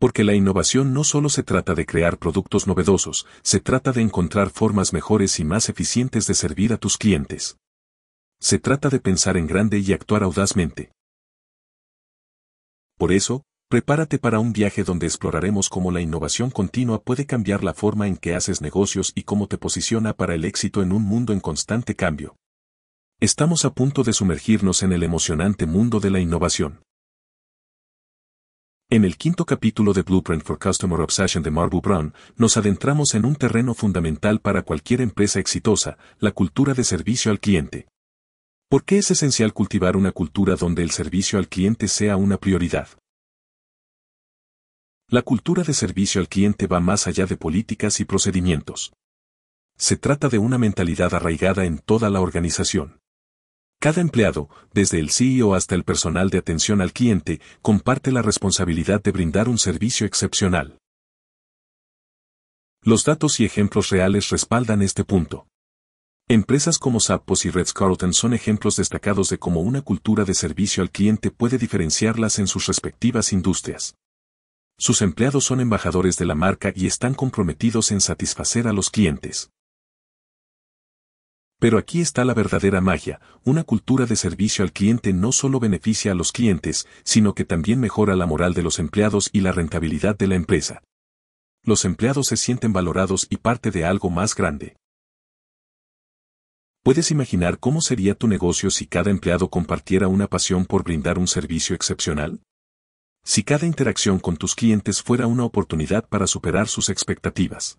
Porque 0.00 0.24
la 0.24 0.34
innovación 0.34 0.92
no 0.92 1.04
solo 1.04 1.28
se 1.28 1.44
trata 1.44 1.74
de 1.74 1.86
crear 1.86 2.18
productos 2.18 2.66
novedosos, 2.66 3.26
se 3.42 3.60
trata 3.60 3.92
de 3.92 4.02
encontrar 4.02 4.50
formas 4.50 4.92
mejores 4.92 5.38
y 5.38 5.44
más 5.44 5.68
eficientes 5.68 6.26
de 6.26 6.34
servir 6.34 6.72
a 6.72 6.78
tus 6.78 6.98
clientes. 6.98 7.58
Se 8.40 8.58
trata 8.58 8.88
de 8.88 8.98
pensar 8.98 9.36
en 9.36 9.46
grande 9.46 9.78
y 9.78 9.92
actuar 9.92 10.24
audazmente. 10.24 10.90
Por 12.98 13.12
eso, 13.12 13.44
Prepárate 13.68 14.18
para 14.18 14.38
un 14.38 14.52
viaje 14.52 14.84
donde 14.84 15.06
exploraremos 15.06 15.68
cómo 15.68 15.90
la 15.90 16.00
innovación 16.00 16.50
continua 16.50 17.02
puede 17.02 17.26
cambiar 17.26 17.64
la 17.64 17.74
forma 17.74 18.06
en 18.06 18.16
que 18.16 18.34
haces 18.34 18.60
negocios 18.60 19.12
y 19.14 19.22
cómo 19.22 19.48
te 19.48 19.58
posiciona 19.58 20.12
para 20.12 20.34
el 20.34 20.44
éxito 20.44 20.82
en 20.82 20.92
un 20.92 21.02
mundo 21.02 21.32
en 21.32 21.40
constante 21.40 21.96
cambio. 21.96 22.36
Estamos 23.20 23.64
a 23.64 23.72
punto 23.72 24.02
de 24.02 24.12
sumergirnos 24.12 24.82
en 24.82 24.92
el 24.92 25.02
emocionante 25.02 25.66
mundo 25.66 25.98
de 25.98 26.10
la 26.10 26.20
innovación. 26.20 26.82
En 28.90 29.04
el 29.04 29.16
quinto 29.16 29.46
capítulo 29.46 29.94
de 29.94 30.02
Blueprint 30.02 30.44
for 30.44 30.58
Customer 30.58 31.00
Obsession 31.00 31.42
de 31.42 31.50
Marbu 31.50 31.80
Brown, 31.80 32.12
nos 32.36 32.56
adentramos 32.56 33.14
en 33.14 33.24
un 33.24 33.34
terreno 33.34 33.74
fundamental 33.74 34.40
para 34.40 34.62
cualquier 34.62 35.00
empresa 35.00 35.40
exitosa, 35.40 35.96
la 36.18 36.32
cultura 36.32 36.74
de 36.74 36.84
servicio 36.84 37.30
al 37.30 37.40
cliente. 37.40 37.88
¿Por 38.68 38.84
qué 38.84 38.98
es 38.98 39.10
esencial 39.10 39.52
cultivar 39.52 39.96
una 39.96 40.12
cultura 40.12 40.54
donde 40.54 40.82
el 40.82 40.90
servicio 40.90 41.38
al 41.38 41.48
cliente 41.48 41.88
sea 41.88 42.16
una 42.16 42.36
prioridad? 42.36 42.88
La 45.14 45.22
cultura 45.22 45.62
de 45.62 45.74
servicio 45.74 46.20
al 46.20 46.28
cliente 46.28 46.66
va 46.66 46.80
más 46.80 47.06
allá 47.06 47.24
de 47.24 47.36
políticas 47.36 48.00
y 48.00 48.04
procedimientos. 48.04 48.92
Se 49.76 49.96
trata 49.96 50.28
de 50.28 50.38
una 50.38 50.58
mentalidad 50.58 51.14
arraigada 51.14 51.66
en 51.66 51.78
toda 51.78 52.10
la 52.10 52.20
organización. 52.20 52.98
Cada 53.78 54.00
empleado, 54.00 54.48
desde 54.72 54.98
el 54.98 55.10
CEO 55.10 55.54
hasta 55.54 55.76
el 55.76 55.84
personal 55.84 56.30
de 56.30 56.38
atención 56.38 56.80
al 56.80 56.92
cliente, 56.92 57.40
comparte 57.62 58.10
la 58.10 58.22
responsabilidad 58.22 59.04
de 59.04 59.12
brindar 59.12 59.48
un 59.48 59.56
servicio 59.56 60.04
excepcional. 60.04 60.78
Los 62.82 63.04
datos 63.04 63.38
y 63.38 63.44
ejemplos 63.44 63.90
reales 63.90 64.30
respaldan 64.30 64.82
este 64.82 65.04
punto. 65.04 65.46
Empresas 66.26 66.76
como 66.76 66.98
Zappos 66.98 67.44
y 67.44 67.50
Ritz 67.52 67.72
Carlton 67.72 68.14
son 68.14 68.34
ejemplos 68.34 68.74
destacados 68.74 69.28
de 69.28 69.38
cómo 69.38 69.60
una 69.60 69.80
cultura 69.80 70.24
de 70.24 70.34
servicio 70.34 70.82
al 70.82 70.90
cliente 70.90 71.30
puede 71.30 71.56
diferenciarlas 71.56 72.40
en 72.40 72.48
sus 72.48 72.66
respectivas 72.66 73.32
industrias. 73.32 73.94
Sus 74.78 75.02
empleados 75.02 75.44
son 75.44 75.60
embajadores 75.60 76.16
de 76.16 76.24
la 76.24 76.34
marca 76.34 76.72
y 76.74 76.86
están 76.86 77.14
comprometidos 77.14 77.92
en 77.92 78.00
satisfacer 78.00 78.66
a 78.66 78.72
los 78.72 78.90
clientes. 78.90 79.50
Pero 81.60 81.78
aquí 81.78 82.00
está 82.00 82.24
la 82.24 82.34
verdadera 82.34 82.80
magia, 82.80 83.20
una 83.44 83.64
cultura 83.64 84.04
de 84.04 84.16
servicio 84.16 84.64
al 84.64 84.72
cliente 84.72 85.12
no 85.12 85.32
solo 85.32 85.60
beneficia 85.60 86.12
a 86.12 86.14
los 86.14 86.32
clientes, 86.32 86.86
sino 87.04 87.34
que 87.34 87.44
también 87.44 87.80
mejora 87.80 88.16
la 88.16 88.26
moral 88.26 88.52
de 88.52 88.62
los 88.62 88.78
empleados 88.78 89.30
y 89.32 89.40
la 89.40 89.52
rentabilidad 89.52 90.18
de 90.18 90.26
la 90.26 90.34
empresa. 90.34 90.82
Los 91.62 91.84
empleados 91.84 92.26
se 92.26 92.36
sienten 92.36 92.72
valorados 92.72 93.26
y 93.30 93.38
parte 93.38 93.70
de 93.70 93.84
algo 93.84 94.10
más 94.10 94.34
grande. 94.34 94.76
¿Puedes 96.82 97.10
imaginar 97.10 97.58
cómo 97.58 97.80
sería 97.80 98.14
tu 98.14 98.28
negocio 98.28 98.70
si 98.70 98.86
cada 98.86 99.10
empleado 99.10 99.48
compartiera 99.48 100.08
una 100.08 100.26
pasión 100.26 100.66
por 100.66 100.82
brindar 100.84 101.18
un 101.18 101.28
servicio 101.28 101.74
excepcional? 101.74 102.40
Si 103.26 103.42
cada 103.42 103.66
interacción 103.66 104.20
con 104.20 104.36
tus 104.36 104.54
clientes 104.54 105.02
fuera 105.02 105.26
una 105.26 105.44
oportunidad 105.44 106.06
para 106.06 106.26
superar 106.26 106.68
sus 106.68 106.90
expectativas. 106.90 107.78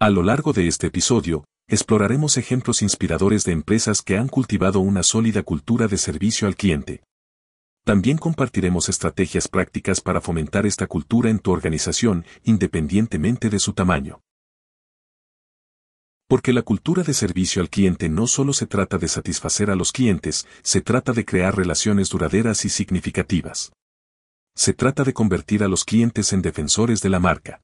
A 0.00 0.08
lo 0.08 0.22
largo 0.22 0.54
de 0.54 0.68
este 0.68 0.86
episodio, 0.86 1.44
exploraremos 1.68 2.38
ejemplos 2.38 2.80
inspiradores 2.80 3.44
de 3.44 3.52
empresas 3.52 4.00
que 4.00 4.16
han 4.16 4.28
cultivado 4.28 4.80
una 4.80 5.02
sólida 5.02 5.42
cultura 5.42 5.86
de 5.86 5.98
servicio 5.98 6.48
al 6.48 6.56
cliente. 6.56 7.02
También 7.84 8.16
compartiremos 8.16 8.88
estrategias 8.88 9.48
prácticas 9.48 10.00
para 10.00 10.20
fomentar 10.20 10.66
esta 10.66 10.86
cultura 10.86 11.28
en 11.28 11.38
tu 11.38 11.52
organización, 11.52 12.24
independientemente 12.42 13.50
de 13.50 13.58
su 13.58 13.74
tamaño. 13.74 14.20
Porque 16.28 16.52
la 16.52 16.62
cultura 16.62 17.02
de 17.02 17.14
servicio 17.14 17.62
al 17.62 17.70
cliente 17.70 18.08
no 18.08 18.26
solo 18.26 18.52
se 18.52 18.66
trata 18.66 18.98
de 18.98 19.08
satisfacer 19.08 19.70
a 19.70 19.76
los 19.76 19.92
clientes, 19.92 20.46
se 20.62 20.80
trata 20.80 21.12
de 21.12 21.24
crear 21.24 21.56
relaciones 21.56 22.08
duraderas 22.08 22.64
y 22.64 22.68
significativas. 22.68 23.72
Se 24.54 24.72
trata 24.72 25.04
de 25.04 25.12
convertir 25.12 25.62
a 25.62 25.68
los 25.68 25.84
clientes 25.84 26.32
en 26.32 26.42
defensores 26.42 27.00
de 27.02 27.10
la 27.10 27.20
marca. 27.20 27.60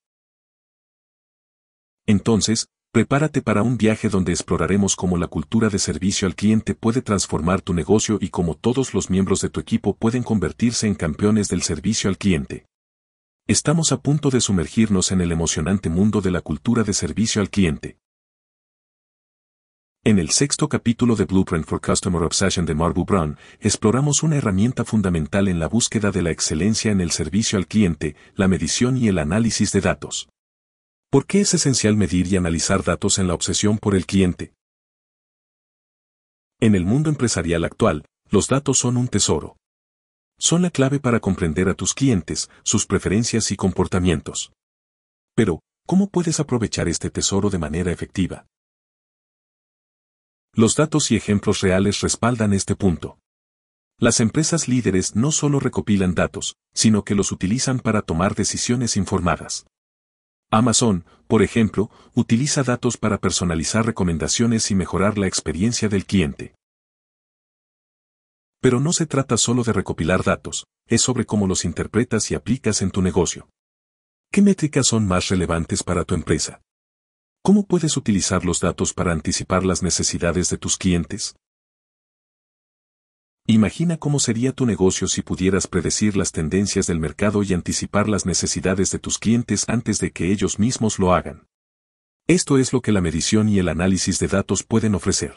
Entonces, 2.06 2.68
Prepárate 2.94 3.40
para 3.40 3.62
un 3.62 3.78
viaje 3.78 4.10
donde 4.10 4.32
exploraremos 4.32 4.96
cómo 4.96 5.16
la 5.16 5.26
cultura 5.26 5.70
de 5.70 5.78
servicio 5.78 6.28
al 6.28 6.34
cliente 6.34 6.74
puede 6.74 7.00
transformar 7.00 7.62
tu 7.62 7.72
negocio 7.72 8.18
y 8.20 8.28
cómo 8.28 8.54
todos 8.54 8.92
los 8.92 9.08
miembros 9.08 9.40
de 9.40 9.48
tu 9.48 9.60
equipo 9.60 9.96
pueden 9.96 10.22
convertirse 10.22 10.86
en 10.86 10.94
campeones 10.94 11.48
del 11.48 11.62
servicio 11.62 12.10
al 12.10 12.18
cliente. 12.18 12.66
Estamos 13.46 13.92
a 13.92 14.02
punto 14.02 14.28
de 14.28 14.42
sumergirnos 14.42 15.10
en 15.10 15.22
el 15.22 15.32
emocionante 15.32 15.88
mundo 15.88 16.20
de 16.20 16.32
la 16.32 16.42
cultura 16.42 16.82
de 16.84 16.92
servicio 16.92 17.40
al 17.40 17.48
cliente. 17.48 17.96
En 20.04 20.18
el 20.18 20.30
sexto 20.30 20.68
capítulo 20.68 21.14
de 21.14 21.26
Blueprint 21.26 21.64
for 21.64 21.80
Customer 21.80 22.24
Obsession 22.24 22.66
de 22.66 22.74
Marbu 22.74 23.04
Brown, 23.04 23.38
exploramos 23.60 24.24
una 24.24 24.34
herramienta 24.34 24.84
fundamental 24.84 25.46
en 25.46 25.60
la 25.60 25.68
búsqueda 25.68 26.10
de 26.10 26.22
la 26.22 26.32
excelencia 26.32 26.90
en 26.90 27.00
el 27.00 27.12
servicio 27.12 27.56
al 27.56 27.68
cliente, 27.68 28.16
la 28.34 28.48
medición 28.48 28.96
y 28.96 29.06
el 29.06 29.18
análisis 29.18 29.70
de 29.70 29.80
datos. 29.80 30.28
¿Por 31.08 31.24
qué 31.24 31.42
es 31.42 31.54
esencial 31.54 31.96
medir 31.96 32.26
y 32.26 32.36
analizar 32.36 32.82
datos 32.82 33.20
en 33.20 33.28
la 33.28 33.34
obsesión 33.34 33.78
por 33.78 33.94
el 33.94 34.04
cliente? 34.04 34.54
En 36.58 36.74
el 36.74 36.84
mundo 36.84 37.08
empresarial 37.08 37.62
actual, 37.62 38.04
los 38.28 38.48
datos 38.48 38.78
son 38.78 38.96
un 38.96 39.06
tesoro. 39.06 39.56
Son 40.36 40.62
la 40.62 40.70
clave 40.70 40.98
para 40.98 41.20
comprender 41.20 41.68
a 41.68 41.74
tus 41.74 41.94
clientes, 41.94 42.50
sus 42.64 42.86
preferencias 42.86 43.52
y 43.52 43.56
comportamientos. 43.56 44.50
Pero, 45.36 45.60
¿cómo 45.86 46.08
puedes 46.08 46.40
aprovechar 46.40 46.88
este 46.88 47.08
tesoro 47.08 47.50
de 47.50 47.58
manera 47.58 47.92
efectiva? 47.92 48.46
Los 50.54 50.76
datos 50.76 51.10
y 51.10 51.16
ejemplos 51.16 51.62
reales 51.62 52.02
respaldan 52.02 52.52
este 52.52 52.76
punto. 52.76 53.18
Las 53.98 54.20
empresas 54.20 54.68
líderes 54.68 55.16
no 55.16 55.32
solo 55.32 55.60
recopilan 55.60 56.14
datos, 56.14 56.56
sino 56.74 57.04
que 57.04 57.14
los 57.14 57.32
utilizan 57.32 57.80
para 57.80 58.02
tomar 58.02 58.34
decisiones 58.34 58.98
informadas. 58.98 59.66
Amazon, 60.50 61.06
por 61.26 61.42
ejemplo, 61.42 61.90
utiliza 62.14 62.62
datos 62.62 62.98
para 62.98 63.16
personalizar 63.16 63.86
recomendaciones 63.86 64.70
y 64.70 64.74
mejorar 64.74 65.16
la 65.16 65.26
experiencia 65.26 65.88
del 65.88 66.04
cliente. 66.04 66.54
Pero 68.60 68.78
no 68.78 68.92
se 68.92 69.06
trata 69.06 69.38
solo 69.38 69.64
de 69.64 69.72
recopilar 69.72 70.22
datos, 70.22 70.66
es 70.86 71.00
sobre 71.00 71.24
cómo 71.24 71.46
los 71.46 71.64
interpretas 71.64 72.30
y 72.30 72.34
aplicas 72.34 72.82
en 72.82 72.90
tu 72.90 73.00
negocio. 73.00 73.48
¿Qué 74.30 74.42
métricas 74.42 74.86
son 74.86 75.08
más 75.08 75.28
relevantes 75.28 75.82
para 75.82 76.04
tu 76.04 76.14
empresa? 76.14 76.60
¿Cómo 77.44 77.66
puedes 77.66 77.96
utilizar 77.96 78.44
los 78.44 78.60
datos 78.60 78.94
para 78.94 79.10
anticipar 79.10 79.64
las 79.64 79.82
necesidades 79.82 80.48
de 80.48 80.58
tus 80.58 80.76
clientes? 80.76 81.34
Imagina 83.48 83.96
cómo 83.96 84.20
sería 84.20 84.52
tu 84.52 84.64
negocio 84.64 85.08
si 85.08 85.22
pudieras 85.22 85.66
predecir 85.66 86.16
las 86.16 86.30
tendencias 86.30 86.86
del 86.86 87.00
mercado 87.00 87.42
y 87.42 87.52
anticipar 87.52 88.08
las 88.08 88.26
necesidades 88.26 88.92
de 88.92 89.00
tus 89.00 89.18
clientes 89.18 89.64
antes 89.68 89.98
de 89.98 90.12
que 90.12 90.30
ellos 90.30 90.60
mismos 90.60 91.00
lo 91.00 91.12
hagan. 91.12 91.48
Esto 92.28 92.58
es 92.58 92.72
lo 92.72 92.80
que 92.80 92.92
la 92.92 93.00
medición 93.00 93.48
y 93.48 93.58
el 93.58 93.68
análisis 93.68 94.20
de 94.20 94.28
datos 94.28 94.62
pueden 94.62 94.94
ofrecer. 94.94 95.34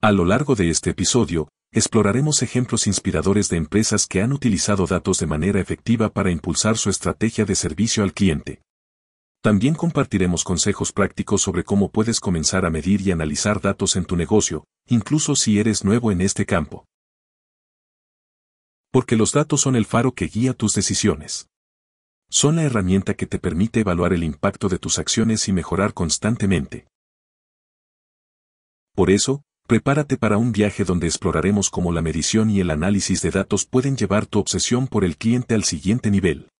A 0.00 0.10
lo 0.10 0.24
largo 0.24 0.54
de 0.54 0.70
este 0.70 0.88
episodio, 0.88 1.48
exploraremos 1.70 2.40
ejemplos 2.40 2.86
inspiradores 2.86 3.50
de 3.50 3.58
empresas 3.58 4.06
que 4.06 4.22
han 4.22 4.32
utilizado 4.32 4.86
datos 4.86 5.18
de 5.18 5.26
manera 5.26 5.60
efectiva 5.60 6.08
para 6.08 6.30
impulsar 6.30 6.78
su 6.78 6.88
estrategia 6.88 7.44
de 7.44 7.56
servicio 7.56 8.02
al 8.02 8.14
cliente. 8.14 8.62
También 9.42 9.74
compartiremos 9.74 10.44
consejos 10.44 10.92
prácticos 10.92 11.42
sobre 11.42 11.64
cómo 11.64 11.90
puedes 11.90 12.20
comenzar 12.20 12.64
a 12.64 12.70
medir 12.70 13.00
y 13.00 13.10
analizar 13.10 13.60
datos 13.60 13.96
en 13.96 14.04
tu 14.04 14.14
negocio, 14.14 14.64
incluso 14.86 15.34
si 15.34 15.58
eres 15.58 15.84
nuevo 15.84 16.12
en 16.12 16.20
este 16.20 16.46
campo. 16.46 16.84
Porque 18.92 19.16
los 19.16 19.32
datos 19.32 19.60
son 19.60 19.74
el 19.74 19.84
faro 19.84 20.12
que 20.12 20.26
guía 20.26 20.54
tus 20.54 20.74
decisiones. 20.74 21.48
Son 22.30 22.54
la 22.54 22.62
herramienta 22.62 23.14
que 23.14 23.26
te 23.26 23.40
permite 23.40 23.80
evaluar 23.80 24.12
el 24.12 24.22
impacto 24.22 24.68
de 24.68 24.78
tus 24.78 25.00
acciones 25.00 25.48
y 25.48 25.52
mejorar 25.52 25.92
constantemente. 25.92 26.86
Por 28.94 29.10
eso, 29.10 29.42
prepárate 29.66 30.18
para 30.18 30.38
un 30.38 30.52
viaje 30.52 30.84
donde 30.84 31.08
exploraremos 31.08 31.68
cómo 31.68 31.90
la 31.90 32.00
medición 32.00 32.48
y 32.48 32.60
el 32.60 32.70
análisis 32.70 33.22
de 33.22 33.32
datos 33.32 33.66
pueden 33.66 33.96
llevar 33.96 34.26
tu 34.26 34.38
obsesión 34.38 34.86
por 34.86 35.04
el 35.04 35.16
cliente 35.16 35.56
al 35.56 35.64
siguiente 35.64 36.12
nivel. 36.12 36.51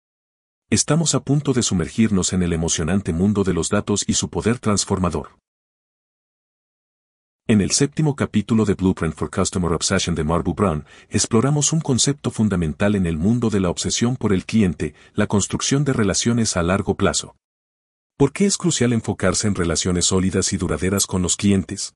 Estamos 0.72 1.14
a 1.14 1.20
punto 1.20 1.52
de 1.52 1.62
sumergirnos 1.62 2.32
en 2.32 2.42
el 2.42 2.54
emocionante 2.54 3.12
mundo 3.12 3.44
de 3.44 3.52
los 3.52 3.68
datos 3.68 4.04
y 4.06 4.14
su 4.14 4.30
poder 4.30 4.58
transformador. 4.58 5.36
En 7.46 7.60
el 7.60 7.72
séptimo 7.72 8.16
capítulo 8.16 8.64
de 8.64 8.72
Blueprint 8.72 9.14
for 9.14 9.28
Customer 9.28 9.70
Obsession 9.74 10.14
de 10.14 10.24
Marbu 10.24 10.54
Brown, 10.54 10.86
exploramos 11.10 11.74
un 11.74 11.82
concepto 11.82 12.30
fundamental 12.30 12.94
en 12.94 13.04
el 13.04 13.18
mundo 13.18 13.50
de 13.50 13.60
la 13.60 13.68
obsesión 13.68 14.16
por 14.16 14.32
el 14.32 14.46
cliente, 14.46 14.94
la 15.12 15.26
construcción 15.26 15.84
de 15.84 15.92
relaciones 15.92 16.56
a 16.56 16.62
largo 16.62 16.96
plazo. 16.96 17.36
¿Por 18.16 18.32
qué 18.32 18.46
es 18.46 18.56
crucial 18.56 18.94
enfocarse 18.94 19.48
en 19.48 19.54
relaciones 19.54 20.06
sólidas 20.06 20.54
y 20.54 20.56
duraderas 20.56 21.06
con 21.06 21.20
los 21.20 21.36
clientes? 21.36 21.92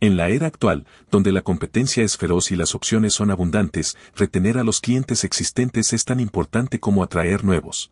En 0.00 0.16
la 0.16 0.28
era 0.28 0.46
actual, 0.46 0.86
donde 1.10 1.32
la 1.32 1.42
competencia 1.42 2.04
es 2.04 2.16
feroz 2.16 2.52
y 2.52 2.56
las 2.56 2.76
opciones 2.76 3.14
son 3.14 3.32
abundantes, 3.32 3.96
retener 4.14 4.56
a 4.56 4.62
los 4.62 4.80
clientes 4.80 5.24
existentes 5.24 5.92
es 5.92 6.04
tan 6.04 6.20
importante 6.20 6.78
como 6.78 7.02
atraer 7.02 7.44
nuevos. 7.44 7.90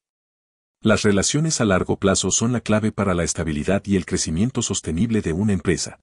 Las 0.81 1.03
relaciones 1.03 1.61
a 1.61 1.65
largo 1.65 1.97
plazo 1.97 2.31
son 2.31 2.53
la 2.53 2.61
clave 2.61 2.93
para 2.93 3.13
la 3.15 3.25
estabilidad 3.25 3.83
y 3.87 3.97
el 3.97 4.07
crecimiento 4.07 4.63
sostenible 4.63 5.21
de 5.21 5.33
una 5.33 5.53
empresa. 5.53 5.99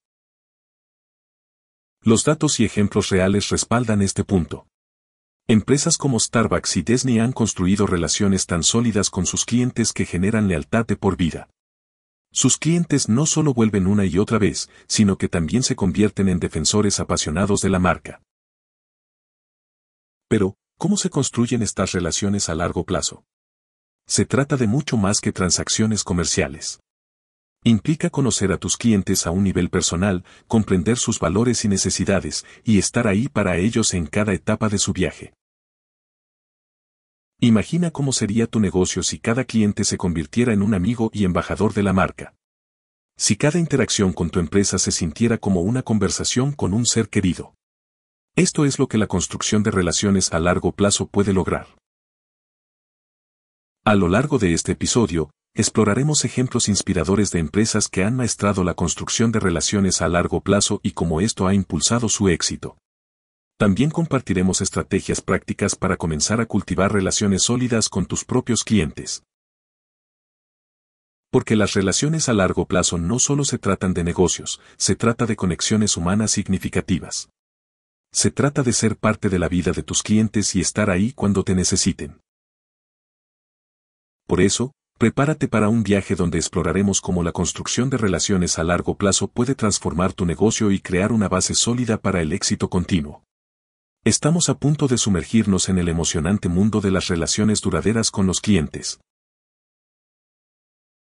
Los 2.01 2.25
datos 2.25 2.60
y 2.60 2.65
ejemplos 2.65 3.07
reales 3.07 3.48
respaldan 3.48 4.01
este 4.01 4.25
punto. 4.25 4.67
Empresas 5.48 5.98
como 5.98 6.19
Starbucks 6.19 6.75
y 6.75 6.81
Disney 6.81 7.19
han 7.19 7.31
construido 7.31 7.88
relaciones 7.88 8.45
tan 8.45 8.63
sólidas 8.63 9.10
con 9.10 9.25
sus 9.25 9.45
clientes 9.45 9.93
que 9.93 10.05
generan 10.05 10.50
lealtad 10.50 10.86
de 10.86 10.98
por 10.98 11.15
vida. 11.15 11.48
Sus 12.35 12.57
clientes 12.57 13.09
no 13.09 13.27
solo 13.27 13.53
vuelven 13.53 13.85
una 13.85 14.05
y 14.05 14.17
otra 14.17 14.39
vez, 14.39 14.67
sino 14.87 15.19
que 15.19 15.29
también 15.29 15.61
se 15.61 15.75
convierten 15.75 16.29
en 16.29 16.39
defensores 16.39 16.99
apasionados 16.99 17.61
de 17.61 17.69
la 17.69 17.77
marca. 17.77 18.23
Pero, 20.27 20.57
¿cómo 20.79 20.97
se 20.97 21.11
construyen 21.11 21.61
estas 21.61 21.91
relaciones 21.91 22.49
a 22.49 22.55
largo 22.55 22.85
plazo? 22.85 23.23
Se 24.07 24.25
trata 24.25 24.57
de 24.57 24.65
mucho 24.65 24.97
más 24.97 25.21
que 25.21 25.31
transacciones 25.31 26.03
comerciales. 26.03 26.79
Implica 27.63 28.09
conocer 28.09 28.51
a 28.51 28.57
tus 28.57 28.77
clientes 28.77 29.27
a 29.27 29.31
un 29.31 29.43
nivel 29.43 29.69
personal, 29.69 30.25
comprender 30.47 30.97
sus 30.97 31.19
valores 31.19 31.63
y 31.65 31.67
necesidades, 31.67 32.47
y 32.63 32.79
estar 32.79 33.05
ahí 33.05 33.29
para 33.29 33.57
ellos 33.57 33.93
en 33.93 34.07
cada 34.07 34.33
etapa 34.33 34.69
de 34.69 34.79
su 34.79 34.91
viaje. 34.91 35.33
Imagina 37.43 37.91
cómo 37.91 38.13
sería 38.13 38.47
tu 38.47 38.62
negocio 38.62 39.03
si 39.03 39.19
cada 39.19 39.43
cliente 39.43 39.83
se 39.83 39.97
convirtiera 39.97 40.53
en 40.53 40.62
un 40.62 40.73
amigo 40.73 41.09
y 41.12 41.25
embajador 41.25 41.73
de 41.73 41.83
la 41.83 41.91
marca. 41.91 42.35
Si 43.17 43.35
cada 43.35 43.59
interacción 43.59 44.13
con 44.13 44.29
tu 44.29 44.39
empresa 44.39 44.79
se 44.79 44.93
sintiera 44.93 45.38
como 45.38 45.59
una 45.59 45.83
conversación 45.83 46.53
con 46.53 46.73
un 46.73 46.85
ser 46.85 47.09
querido. 47.09 47.53
Esto 48.38 48.63
es 48.63 48.79
lo 48.79 48.88
que 48.88 48.97
la 48.97 49.07
construcción 49.07 49.62
de 49.62 49.71
relaciones 49.71 50.31
a 50.31 50.39
largo 50.39 50.71
plazo 50.71 51.07
puede 51.07 51.33
lograr. 51.33 51.67
A 53.83 53.95
lo 53.95 54.07
largo 54.07 54.39
de 54.39 54.53
este 54.53 54.71
episodio, 54.71 55.29
exploraremos 55.53 56.23
ejemplos 56.23 56.69
inspiradores 56.69 57.31
de 57.31 57.39
empresas 57.39 57.89
que 57.89 58.05
han 58.05 58.15
maestrado 58.15 58.63
la 58.63 58.73
construcción 58.73 59.33
de 59.33 59.41
relaciones 59.41 60.01
a 60.01 60.07
largo 60.07 60.39
plazo 60.39 60.79
y 60.81 60.91
cómo 60.91 61.19
esto 61.19 61.45
ha 61.45 61.53
impulsado 61.53 62.07
su 62.07 62.29
éxito. 62.29 62.77
También 63.63 63.91
compartiremos 63.91 64.60
estrategias 64.60 65.22
prácticas 65.22 65.77
para 65.77 65.96
comenzar 65.96 66.41
a 66.41 66.46
cultivar 66.46 66.91
relaciones 66.91 67.43
sólidas 67.43 67.88
con 67.88 68.05
tus 68.05 68.25
propios 68.25 68.62
clientes. 68.62 69.24
Porque 71.32 71.55
las 71.55 71.72
relaciones 71.72 72.27
a 72.27 72.34
largo 72.34 72.65
plazo 72.65 72.98
no 72.98 73.20
solo 73.20 73.46
se 73.46 73.60
tratan 73.60 73.93
de 73.93 74.03
negocios, 74.03 74.60
se 74.75 74.98
trata 74.98 75.25
de 75.25 75.38
conexiones 75.38 75.96
humanas 75.96 76.32
significativas. 76.32 77.29
Se 78.12 78.32
trata 78.32 78.63
de 78.63 78.74
ser 78.74 78.98
parte 78.98 79.29
de 79.29 79.39
la 79.39 79.48
vida 79.48 79.72
de 79.72 79.82
tus 79.82 80.03
clientes 80.03 80.55
y 80.55 80.60
estar 80.60 80.89
ahí 80.89 81.13
cuando 81.13 81.46
te 81.46 81.55
necesiten. 81.55 82.20
Por 84.27 84.41
eso, 84.41 84.74
Prepárate 85.00 85.48
para 85.48 85.70
un 85.70 85.84
viaje 85.84 86.15
donde 86.15 86.38
exploraremos 86.38 87.00
cómo 87.00 87.24
la 87.24 87.32
construcción 87.32 87.89
de 87.89 87.98
relaciones 87.98 88.60
a 88.60 88.65
largo 88.65 88.98
plazo 88.98 89.29
puede 89.29 89.55
transformar 89.55 90.12
tu 90.12 90.25
negocio 90.25 90.70
y 90.70 90.82
crear 90.82 91.13
una 91.13 91.29
base 91.29 91.55
sólida 91.55 91.98
para 91.98 92.22
el 92.22 92.34
éxito 92.34 92.70
continuo. 92.70 93.24
Estamos 94.05 94.50
a 94.50 94.55
punto 94.55 94.89
de 94.89 94.98
sumergirnos 94.98 95.69
en 95.69 95.77
el 95.77 95.88
emocionante 95.88 96.50
mundo 96.50 96.81
de 96.81 96.91
las 96.91 97.07
relaciones 97.07 97.62
duraderas 97.62 98.12
con 98.12 98.27
los 98.27 98.41
clientes. 98.41 99.00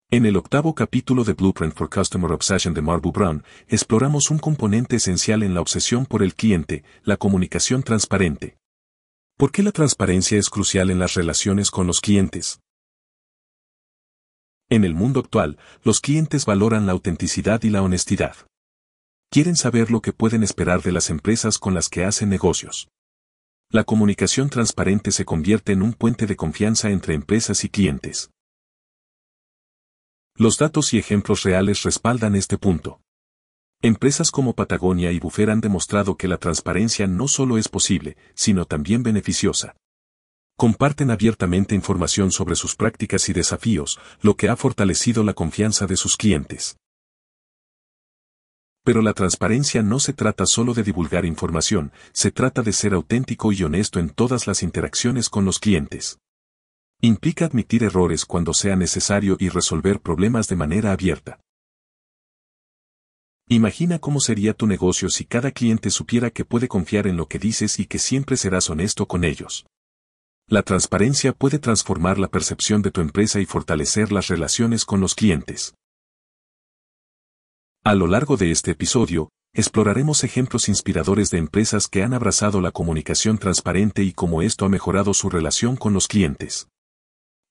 En 0.09 0.25
el 0.25 0.37
octavo 0.37 0.73
capítulo 0.73 1.25
de 1.25 1.33
Blueprint 1.33 1.73
for 1.73 1.89
Customer 1.89 2.31
Obsession 2.31 2.73
de 2.73 2.81
Marbu 2.81 3.11
Brown, 3.11 3.43
exploramos 3.67 4.31
un 4.31 4.39
componente 4.39 4.95
esencial 4.95 5.43
en 5.43 5.53
la 5.53 5.59
obsesión 5.59 6.05
por 6.05 6.23
el 6.23 6.33
cliente, 6.33 6.85
la 7.03 7.17
comunicación 7.17 7.83
transparente. 7.83 8.55
¿Por 9.37 9.51
qué 9.51 9.63
la 9.63 9.73
transparencia 9.73 10.37
es 10.37 10.49
crucial 10.49 10.89
en 10.89 10.99
las 10.99 11.15
relaciones 11.15 11.71
con 11.71 11.87
los 11.87 11.99
clientes? 11.99 12.61
En 14.69 14.85
el 14.85 14.93
mundo 14.93 15.19
actual, 15.19 15.57
los 15.83 15.99
clientes 15.99 16.45
valoran 16.45 16.85
la 16.85 16.93
autenticidad 16.93 17.63
y 17.63 17.69
la 17.69 17.81
honestidad. 17.81 18.37
Quieren 19.29 19.57
saber 19.57 19.91
lo 19.91 19.99
que 19.99 20.13
pueden 20.13 20.41
esperar 20.41 20.83
de 20.83 20.93
las 20.93 21.09
empresas 21.09 21.57
con 21.57 21.73
las 21.73 21.89
que 21.89 22.05
hacen 22.05 22.29
negocios. 22.29 22.87
La 23.73 23.85
comunicación 23.85 24.51
transparente 24.51 25.11
se 25.11 25.25
convierte 25.25 25.71
en 25.71 25.81
un 25.81 25.93
puente 25.93 26.27
de 26.27 26.35
confianza 26.35 26.91
entre 26.91 27.15
empresas 27.15 27.63
y 27.63 27.69
clientes. 27.69 28.29
Los 30.35 30.59
datos 30.59 30.93
y 30.93 30.99
ejemplos 30.99 31.41
reales 31.41 31.81
respaldan 31.81 32.35
este 32.35 32.59
punto. 32.59 33.01
Empresas 33.81 34.29
como 34.29 34.53
Patagonia 34.53 35.11
y 35.11 35.17
Buffer 35.17 35.49
han 35.49 35.59
demostrado 35.59 36.17
que 36.17 36.27
la 36.27 36.37
transparencia 36.37 37.07
no 37.07 37.27
solo 37.27 37.57
es 37.57 37.67
posible, 37.67 38.15
sino 38.35 38.65
también 38.65 39.01
beneficiosa. 39.01 39.75
Comparten 40.55 41.09
abiertamente 41.09 41.73
información 41.73 42.31
sobre 42.31 42.55
sus 42.55 42.75
prácticas 42.75 43.27
y 43.29 43.33
desafíos, 43.33 43.99
lo 44.21 44.35
que 44.35 44.49
ha 44.49 44.55
fortalecido 44.55 45.23
la 45.23 45.33
confianza 45.33 45.87
de 45.87 45.97
sus 45.97 46.15
clientes. 46.15 46.77
Pero 48.83 49.01
la 49.01 49.13
transparencia 49.13 49.81
no 49.81 49.99
se 49.99 50.11
trata 50.11 50.45
solo 50.45 50.73
de 50.73 50.83
divulgar 50.83 51.25
información, 51.25 51.93
se 52.11 52.31
trata 52.31 52.61
de 52.61 52.73
ser 52.73 52.93
auténtico 52.93 53.51
y 53.53 53.63
honesto 53.63 53.99
en 53.99 54.09
todas 54.09 54.45
las 54.45 54.61
interacciones 54.61 55.29
con 55.29 55.45
los 55.45 55.59
clientes. 55.59 56.19
Implica 56.99 57.45
admitir 57.45 57.83
errores 57.83 58.25
cuando 58.25 58.53
sea 58.53 58.75
necesario 58.75 59.37
y 59.39 59.49
resolver 59.49 60.01
problemas 60.01 60.47
de 60.47 60.55
manera 60.55 60.91
abierta. 60.91 61.39
Imagina 63.49 63.99
cómo 63.99 64.19
sería 64.19 64.53
tu 64.53 64.67
negocio 64.67 65.09
si 65.09 65.25
cada 65.25 65.51
cliente 65.51 65.89
supiera 65.89 66.29
que 66.29 66.45
puede 66.45 66.67
confiar 66.67 67.07
en 67.07 67.17
lo 67.17 67.27
que 67.27 67.39
dices 67.39 67.79
y 67.79 67.85
que 67.85 67.99
siempre 67.99 68.37
serás 68.37 68.69
honesto 68.69 69.05
con 69.05 69.23
ellos. 69.23 69.65
La 70.47 70.61
transparencia 70.61 71.33
puede 71.33 71.59
transformar 71.59 72.19
la 72.19 72.27
percepción 72.27 72.81
de 72.81 72.91
tu 72.91 73.01
empresa 73.01 73.39
y 73.39 73.45
fortalecer 73.45 74.11
las 74.11 74.27
relaciones 74.27 74.85
con 74.85 74.99
los 74.99 75.15
clientes. 75.15 75.73
A 77.85 77.95
lo 77.95 78.07
largo 78.07 78.37
de 78.37 78.49
este 78.49 78.71
episodio, 78.71 79.27
exploraremos 79.53 80.23
ejemplos 80.23 80.69
inspiradores 80.69 81.29
de 81.31 81.37
empresas 81.37 81.89
que 81.89 82.01
han 82.01 82.13
abrazado 82.13 82.61
la 82.61 82.71
comunicación 82.71 83.37
transparente 83.37 84.03
y 84.03 84.13
cómo 84.13 84.41
esto 84.41 84.63
ha 84.63 84.69
mejorado 84.69 85.13
su 85.13 85.29
relación 85.29 85.75
con 85.75 85.91
los 85.91 86.07
clientes. 86.07 86.69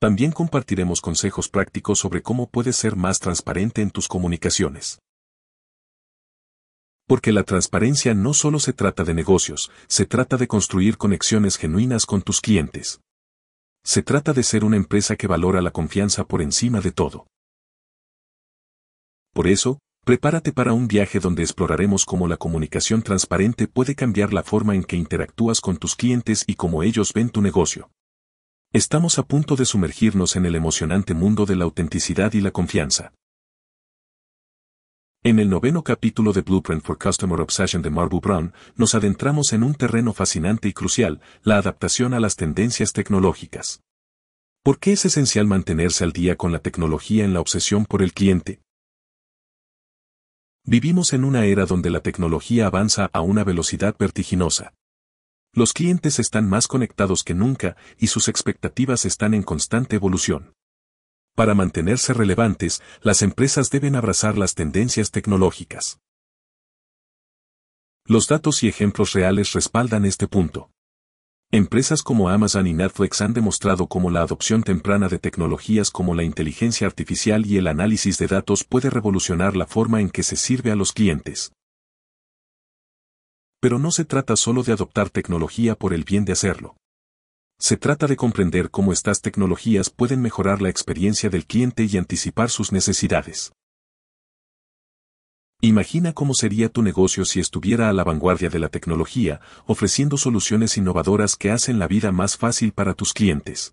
También 0.00 0.32
compartiremos 0.32 1.02
consejos 1.02 1.50
prácticos 1.50 1.98
sobre 1.98 2.22
cómo 2.22 2.48
puedes 2.48 2.76
ser 2.76 2.96
más 2.96 3.18
transparente 3.18 3.82
en 3.82 3.90
tus 3.90 4.08
comunicaciones. 4.08 5.00
Porque 7.06 7.30
la 7.30 7.42
transparencia 7.42 8.14
no 8.14 8.32
solo 8.32 8.58
se 8.58 8.72
trata 8.72 9.04
de 9.04 9.12
negocios, 9.12 9.70
se 9.86 10.06
trata 10.06 10.38
de 10.38 10.48
construir 10.48 10.96
conexiones 10.96 11.58
genuinas 11.58 12.06
con 12.06 12.22
tus 12.22 12.40
clientes. 12.40 13.02
Se 13.84 14.02
trata 14.02 14.32
de 14.32 14.44
ser 14.44 14.64
una 14.64 14.76
empresa 14.78 15.14
que 15.14 15.26
valora 15.26 15.60
la 15.60 15.72
confianza 15.72 16.24
por 16.24 16.40
encima 16.40 16.80
de 16.80 16.92
todo. 16.92 17.26
Por 19.34 19.46
eso, 19.46 19.78
prepárate 20.04 20.52
para 20.52 20.72
un 20.72 20.88
viaje 20.88 21.20
donde 21.20 21.42
exploraremos 21.42 22.04
cómo 22.04 22.26
la 22.26 22.36
comunicación 22.36 23.02
transparente 23.02 23.68
puede 23.68 23.94
cambiar 23.94 24.32
la 24.32 24.42
forma 24.42 24.74
en 24.74 24.82
que 24.82 24.96
interactúas 24.96 25.60
con 25.60 25.76
tus 25.76 25.94
clientes 25.94 26.44
y 26.46 26.54
cómo 26.56 26.82
ellos 26.82 27.12
ven 27.12 27.30
tu 27.30 27.40
negocio. 27.40 27.90
Estamos 28.72 29.18
a 29.18 29.22
punto 29.22 29.54
de 29.54 29.64
sumergirnos 29.64 30.34
en 30.34 30.46
el 30.46 30.56
emocionante 30.56 31.14
mundo 31.14 31.46
de 31.46 31.56
la 31.56 31.64
autenticidad 31.64 32.32
y 32.32 32.40
la 32.40 32.50
confianza. 32.50 33.12
En 35.22 35.38
el 35.38 35.48
noveno 35.48 35.84
capítulo 35.84 36.32
de 36.32 36.40
Blueprint 36.40 36.82
for 36.82 36.98
Customer 36.98 37.40
Obsession 37.40 37.80
de 37.80 37.90
Marbu 37.90 38.20
Brown, 38.20 38.52
nos 38.74 38.96
adentramos 38.96 39.52
en 39.52 39.62
un 39.62 39.74
terreno 39.74 40.12
fascinante 40.12 40.66
y 40.66 40.72
crucial, 40.72 41.20
la 41.44 41.58
adaptación 41.58 42.12
a 42.12 42.18
las 42.18 42.34
tendencias 42.34 42.92
tecnológicas. 42.92 43.82
¿Por 44.64 44.80
qué 44.80 44.92
es 44.92 45.04
esencial 45.04 45.46
mantenerse 45.46 46.02
al 46.02 46.12
día 46.12 46.34
con 46.34 46.50
la 46.50 46.58
tecnología 46.58 47.24
en 47.24 47.34
la 47.34 47.40
obsesión 47.40 47.84
por 47.84 48.02
el 48.02 48.12
cliente? 48.12 48.62
Vivimos 50.64 51.12
en 51.12 51.24
una 51.24 51.44
era 51.44 51.66
donde 51.66 51.90
la 51.90 52.00
tecnología 52.00 52.66
avanza 52.66 53.10
a 53.12 53.20
una 53.20 53.42
velocidad 53.44 53.96
vertiginosa. 53.98 54.74
Los 55.52 55.72
clientes 55.72 56.18
están 56.18 56.48
más 56.48 56.68
conectados 56.68 57.24
que 57.24 57.34
nunca 57.34 57.76
y 57.98 58.06
sus 58.06 58.28
expectativas 58.28 59.04
están 59.04 59.34
en 59.34 59.42
constante 59.42 59.96
evolución. 59.96 60.54
Para 61.34 61.54
mantenerse 61.54 62.14
relevantes, 62.14 62.82
las 63.02 63.22
empresas 63.22 63.70
deben 63.70 63.96
abrazar 63.96 64.38
las 64.38 64.54
tendencias 64.54 65.10
tecnológicas. 65.10 65.98
Los 68.04 68.28
datos 68.28 68.62
y 68.62 68.68
ejemplos 68.68 69.12
reales 69.12 69.52
respaldan 69.52 70.04
este 70.04 70.28
punto. 70.28 70.71
Empresas 71.54 72.02
como 72.02 72.30
Amazon 72.30 72.66
y 72.66 72.72
Netflix 72.72 73.20
han 73.20 73.34
demostrado 73.34 73.86
cómo 73.86 74.10
la 74.10 74.22
adopción 74.22 74.62
temprana 74.62 75.08
de 75.08 75.18
tecnologías 75.18 75.90
como 75.90 76.14
la 76.14 76.22
inteligencia 76.22 76.86
artificial 76.86 77.44
y 77.44 77.58
el 77.58 77.66
análisis 77.66 78.16
de 78.16 78.26
datos 78.26 78.64
puede 78.64 78.88
revolucionar 78.88 79.54
la 79.54 79.66
forma 79.66 80.00
en 80.00 80.08
que 80.08 80.22
se 80.22 80.36
sirve 80.36 80.70
a 80.70 80.76
los 80.76 80.94
clientes. 80.94 81.52
Pero 83.60 83.78
no 83.78 83.90
se 83.90 84.06
trata 84.06 84.34
solo 84.34 84.62
de 84.62 84.72
adoptar 84.72 85.10
tecnología 85.10 85.74
por 85.74 85.92
el 85.92 86.04
bien 86.04 86.24
de 86.24 86.32
hacerlo. 86.32 86.74
Se 87.60 87.76
trata 87.76 88.06
de 88.06 88.16
comprender 88.16 88.70
cómo 88.70 88.90
estas 88.90 89.20
tecnologías 89.20 89.90
pueden 89.90 90.22
mejorar 90.22 90.62
la 90.62 90.70
experiencia 90.70 91.28
del 91.28 91.44
cliente 91.44 91.84
y 91.84 91.98
anticipar 91.98 92.48
sus 92.48 92.72
necesidades. 92.72 93.52
Imagina 95.64 96.12
cómo 96.12 96.34
sería 96.34 96.70
tu 96.70 96.82
negocio 96.82 97.24
si 97.24 97.38
estuviera 97.38 97.88
a 97.88 97.92
la 97.92 98.02
vanguardia 98.02 98.50
de 98.50 98.58
la 98.58 98.68
tecnología, 98.68 99.40
ofreciendo 99.64 100.16
soluciones 100.16 100.76
innovadoras 100.76 101.36
que 101.36 101.52
hacen 101.52 101.78
la 101.78 101.86
vida 101.86 102.10
más 102.10 102.36
fácil 102.36 102.72
para 102.72 102.94
tus 102.94 103.12
clientes. 103.12 103.72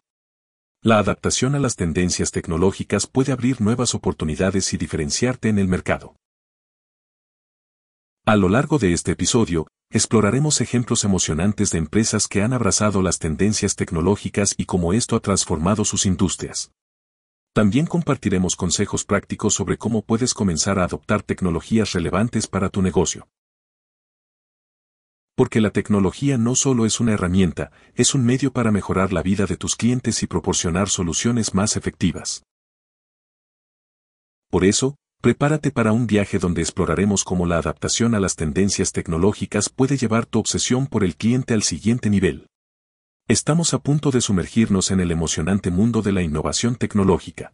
La 0.84 1.00
adaptación 1.00 1.56
a 1.56 1.60
las 1.60 1.76
tendencias 1.76 2.30
tecnológicas 2.30 3.08
puede 3.08 3.32
abrir 3.32 3.60
nuevas 3.60 3.96
oportunidades 3.96 4.72
y 4.72 4.78
diferenciarte 4.78 5.50
en 5.50 5.58
el 5.58 5.68
mercado. 5.68 6.16
A 8.24 8.36
lo 8.36 8.50
largo 8.50 8.78
de 8.78 8.94
este 8.94 9.14
episodio, 9.14 9.66
exploraremos 9.90 10.62
ejemplos 10.62 11.04
emocionantes 11.04 11.72
de 11.72 11.80
empresas 11.80 12.28
que 12.28 12.44
han 12.44 12.54
abrazado 12.54 13.02
las 13.02 13.18
tendencias 13.18 13.76
tecnológicas 13.76 14.54
y 14.56 14.66
cómo 14.66 14.94
esto 14.94 15.16
ha 15.16 15.22
transformado 15.22 15.84
sus 15.86 16.06
industrias. 16.06 16.72
También 17.54 17.88
compartiremos 17.88 18.56
consejos 18.56 19.04
prácticos 19.06 19.56
sobre 19.56 19.78
cómo 19.78 20.04
puedes 20.04 20.34
comenzar 20.34 20.78
a 20.78 20.84
adoptar 20.84 21.24
tecnologías 21.24 21.94
relevantes 21.94 22.48
para 22.48 22.70
tu 22.70 22.82
negocio. 22.82 23.28
Porque 25.36 25.60
la 25.62 25.72
tecnología 25.72 26.38
no 26.38 26.54
solo 26.54 26.86
es 26.86 27.00
una 27.00 27.14
herramienta, 27.14 27.72
es 27.96 28.14
un 28.14 28.26
medio 28.26 28.52
para 28.54 28.72
mejorar 28.72 29.14
la 29.14 29.24
vida 29.24 29.46
de 29.46 29.58
tus 29.58 29.76
clientes 29.76 30.22
y 30.22 30.28
proporcionar 30.28 30.90
soluciones 30.90 31.54
más 31.54 31.76
efectivas. 31.76 32.44
Por 34.50 34.66
eso, 34.66 34.96
prepárate 35.22 35.72
para 35.72 35.92
un 35.92 36.08
viaje 36.08 36.40
donde 36.40 36.62
exploraremos 36.62 37.24
cómo 37.24 37.46
la 37.46 37.58
adaptación 37.58 38.16
a 38.16 38.20
las 38.20 38.36
tendencias 38.36 38.92
tecnológicas 38.92 39.70
puede 39.70 39.98
llevar 39.98 40.26
tu 40.26 40.40
obsesión 40.40 40.88
por 40.88 41.04
el 41.04 41.16
cliente 41.16 41.54
al 41.54 41.64
siguiente 41.64 42.10
nivel. 42.10 42.48
Estamos 43.32 43.76
a 43.76 43.78
punto 43.78 44.10
de 44.10 44.22
sumergirnos 44.22 44.90
en 44.90 45.00
el 45.02 45.12
emocionante 45.12 45.70
mundo 45.70 46.02
de 46.02 46.12
la 46.12 46.24
innovación 46.24 46.76
tecnológica. 46.76 47.54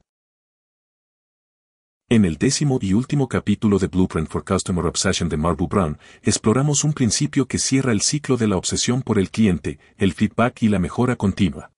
En 2.08 2.24
el 2.24 2.38
décimo 2.38 2.80
y 2.82 2.94
último 2.94 3.28
capítulo 3.28 3.78
de 3.78 3.88
Blueprint 3.88 4.30
for 4.30 4.46
Customer 4.46 4.86
Obsession 4.86 5.28
de 5.28 5.36
Marbu 5.36 5.68
Brown, 5.68 5.98
exploramos 6.22 6.86
un 6.86 6.94
principio 6.94 7.46
que 7.50 7.60
cierra 7.60 7.92
el 7.92 8.00
ciclo 8.00 8.38
de 8.38 8.48
la 8.48 8.56
obsesión 8.56 9.02
por 9.02 9.20
el 9.20 9.30
cliente, 9.30 9.78
el 9.98 10.14
feedback 10.14 10.64
y 10.64 10.70
la 10.70 10.80
mejora 10.80 11.18
continua. 11.18 11.74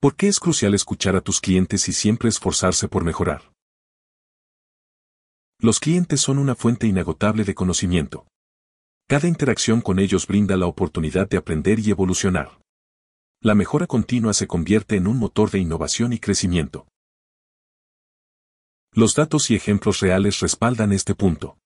¿Por 0.00 0.16
qué 0.16 0.26
es 0.26 0.40
crucial 0.40 0.74
escuchar 0.74 1.14
a 1.14 1.20
tus 1.20 1.40
clientes 1.40 1.88
y 1.88 1.92
siempre 1.92 2.28
esforzarse 2.28 2.88
por 2.88 3.04
mejorar? 3.04 3.52
Los 5.60 5.78
clientes 5.78 6.20
son 6.20 6.38
una 6.38 6.56
fuente 6.56 6.88
inagotable 6.88 7.44
de 7.44 7.54
conocimiento. 7.54 8.26
Cada 9.06 9.28
interacción 9.28 9.80
con 9.80 10.00
ellos 10.00 10.26
brinda 10.26 10.56
la 10.56 10.66
oportunidad 10.66 11.28
de 11.28 11.36
aprender 11.36 11.78
y 11.78 11.92
evolucionar. 11.92 12.61
La 13.44 13.56
mejora 13.56 13.88
continua 13.88 14.34
se 14.34 14.46
convierte 14.46 14.94
en 14.94 15.08
un 15.08 15.18
motor 15.18 15.50
de 15.50 15.58
innovación 15.58 16.12
y 16.12 16.20
crecimiento. 16.20 16.86
Los 18.92 19.16
datos 19.16 19.50
y 19.50 19.56
ejemplos 19.56 19.98
reales 19.98 20.38
respaldan 20.38 20.92
este 20.92 21.16
punto. 21.16 21.58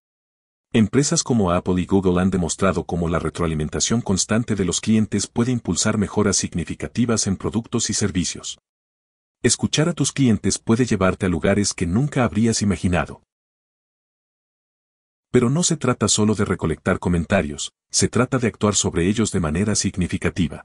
Empresas 0.73 1.23
como 1.23 1.51
Apple 1.51 1.79
y 1.83 1.85
Google 1.85 2.23
han 2.23 2.31
demostrado 2.31 2.85
cómo 2.85 3.11
la 3.11 3.19
retroalimentación 3.19 4.01
constante 4.01 4.55
de 4.55 4.65
los 4.65 4.81
clientes 4.81 5.27
puede 5.27 5.53
impulsar 5.53 5.99
mejoras 5.99 6.39
significativas 6.39 7.27
en 7.27 7.37
productos 7.37 7.91
y 7.91 7.93
servicios. 7.93 8.59
Escuchar 9.43 9.91
a 9.91 9.93
tus 9.93 10.13
clientes 10.13 10.59
puede 10.59 10.87
llevarte 10.87 11.27
a 11.27 11.29
lugares 11.29 11.75
que 11.75 11.87
nunca 11.87 12.25
habrías 12.25 12.63
imaginado. 12.63 13.23
Pero 15.31 15.51
no 15.51 15.63
se 15.63 15.77
trata 15.77 16.09
solo 16.09 16.35
de 16.35 16.47
recolectar 16.47 16.99
comentarios, 16.99 17.73
se 17.91 18.09
trata 18.09 18.39
de 18.39 18.47
actuar 18.47 18.75
sobre 18.75 19.07
ellos 19.07 19.31
de 19.31 19.41
manera 19.41 19.75
significativa. 19.75 20.65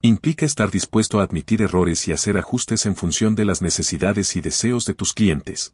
Implica 0.00 0.46
estar 0.46 0.70
dispuesto 0.70 1.18
a 1.18 1.24
admitir 1.24 1.60
errores 1.60 2.06
y 2.06 2.12
hacer 2.12 2.38
ajustes 2.38 2.86
en 2.86 2.94
función 2.94 3.34
de 3.34 3.44
las 3.44 3.62
necesidades 3.62 4.36
y 4.36 4.40
deseos 4.40 4.84
de 4.84 4.94
tus 4.94 5.12
clientes. 5.12 5.72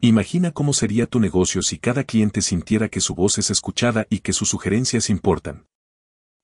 Imagina 0.00 0.50
cómo 0.50 0.72
sería 0.72 1.06
tu 1.06 1.20
negocio 1.20 1.62
si 1.62 1.78
cada 1.78 2.02
cliente 2.02 2.42
sintiera 2.42 2.88
que 2.88 3.00
su 3.00 3.14
voz 3.14 3.38
es 3.38 3.50
escuchada 3.50 4.08
y 4.10 4.18
que 4.18 4.32
sus 4.32 4.48
sugerencias 4.48 5.10
importan. 5.10 5.66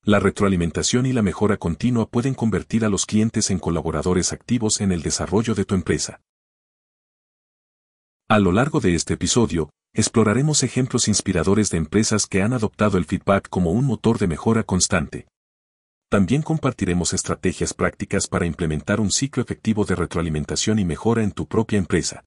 La 0.03 0.21
retroalimentación 0.21 1.07
y 1.07 1.13
la 1.13 1.23
mejora 1.23 1.57
continua 1.57 2.09
pueden 2.09 2.35
convertir 2.35 2.85
a 2.85 2.89
los 2.89 3.05
clientes 3.05 3.51
en 3.51 3.59
colaboradores 3.59 4.33
activos 4.33 4.81
en 4.81 4.93
el 4.93 5.03
desarrollo 5.03 5.57
de 5.57 5.65
tu 5.65 5.75
empresa. 5.75 6.21
A 8.29 8.39
lo 8.39 8.53
largo 8.53 8.79
de 8.79 8.95
este 8.95 9.15
episodio, 9.15 9.71
exploraremos 9.93 10.63
ejemplos 10.63 11.09
inspiradores 11.09 11.71
de 11.71 11.79
empresas 11.79 12.29
que 12.29 12.43
han 12.43 12.53
adoptado 12.53 12.97
el 12.97 13.07
feedback 13.07 13.49
como 13.49 13.73
un 13.73 13.87
motor 13.87 14.19
de 14.19 14.29
mejora 14.29 14.63
constante. 14.63 15.27
También 16.15 16.43
compartiremos 16.43 17.13
estrategias 17.13 17.75
prácticas 17.75 18.29
para 18.29 18.47
implementar 18.47 19.01
un 19.01 19.11
ciclo 19.11 19.43
efectivo 19.43 19.85
de 19.85 19.97
retroalimentación 19.97 20.79
y 20.79 20.85
mejora 20.85 21.25
en 21.25 21.33
tu 21.33 21.49
propia 21.49 21.77
empresa. 21.77 22.23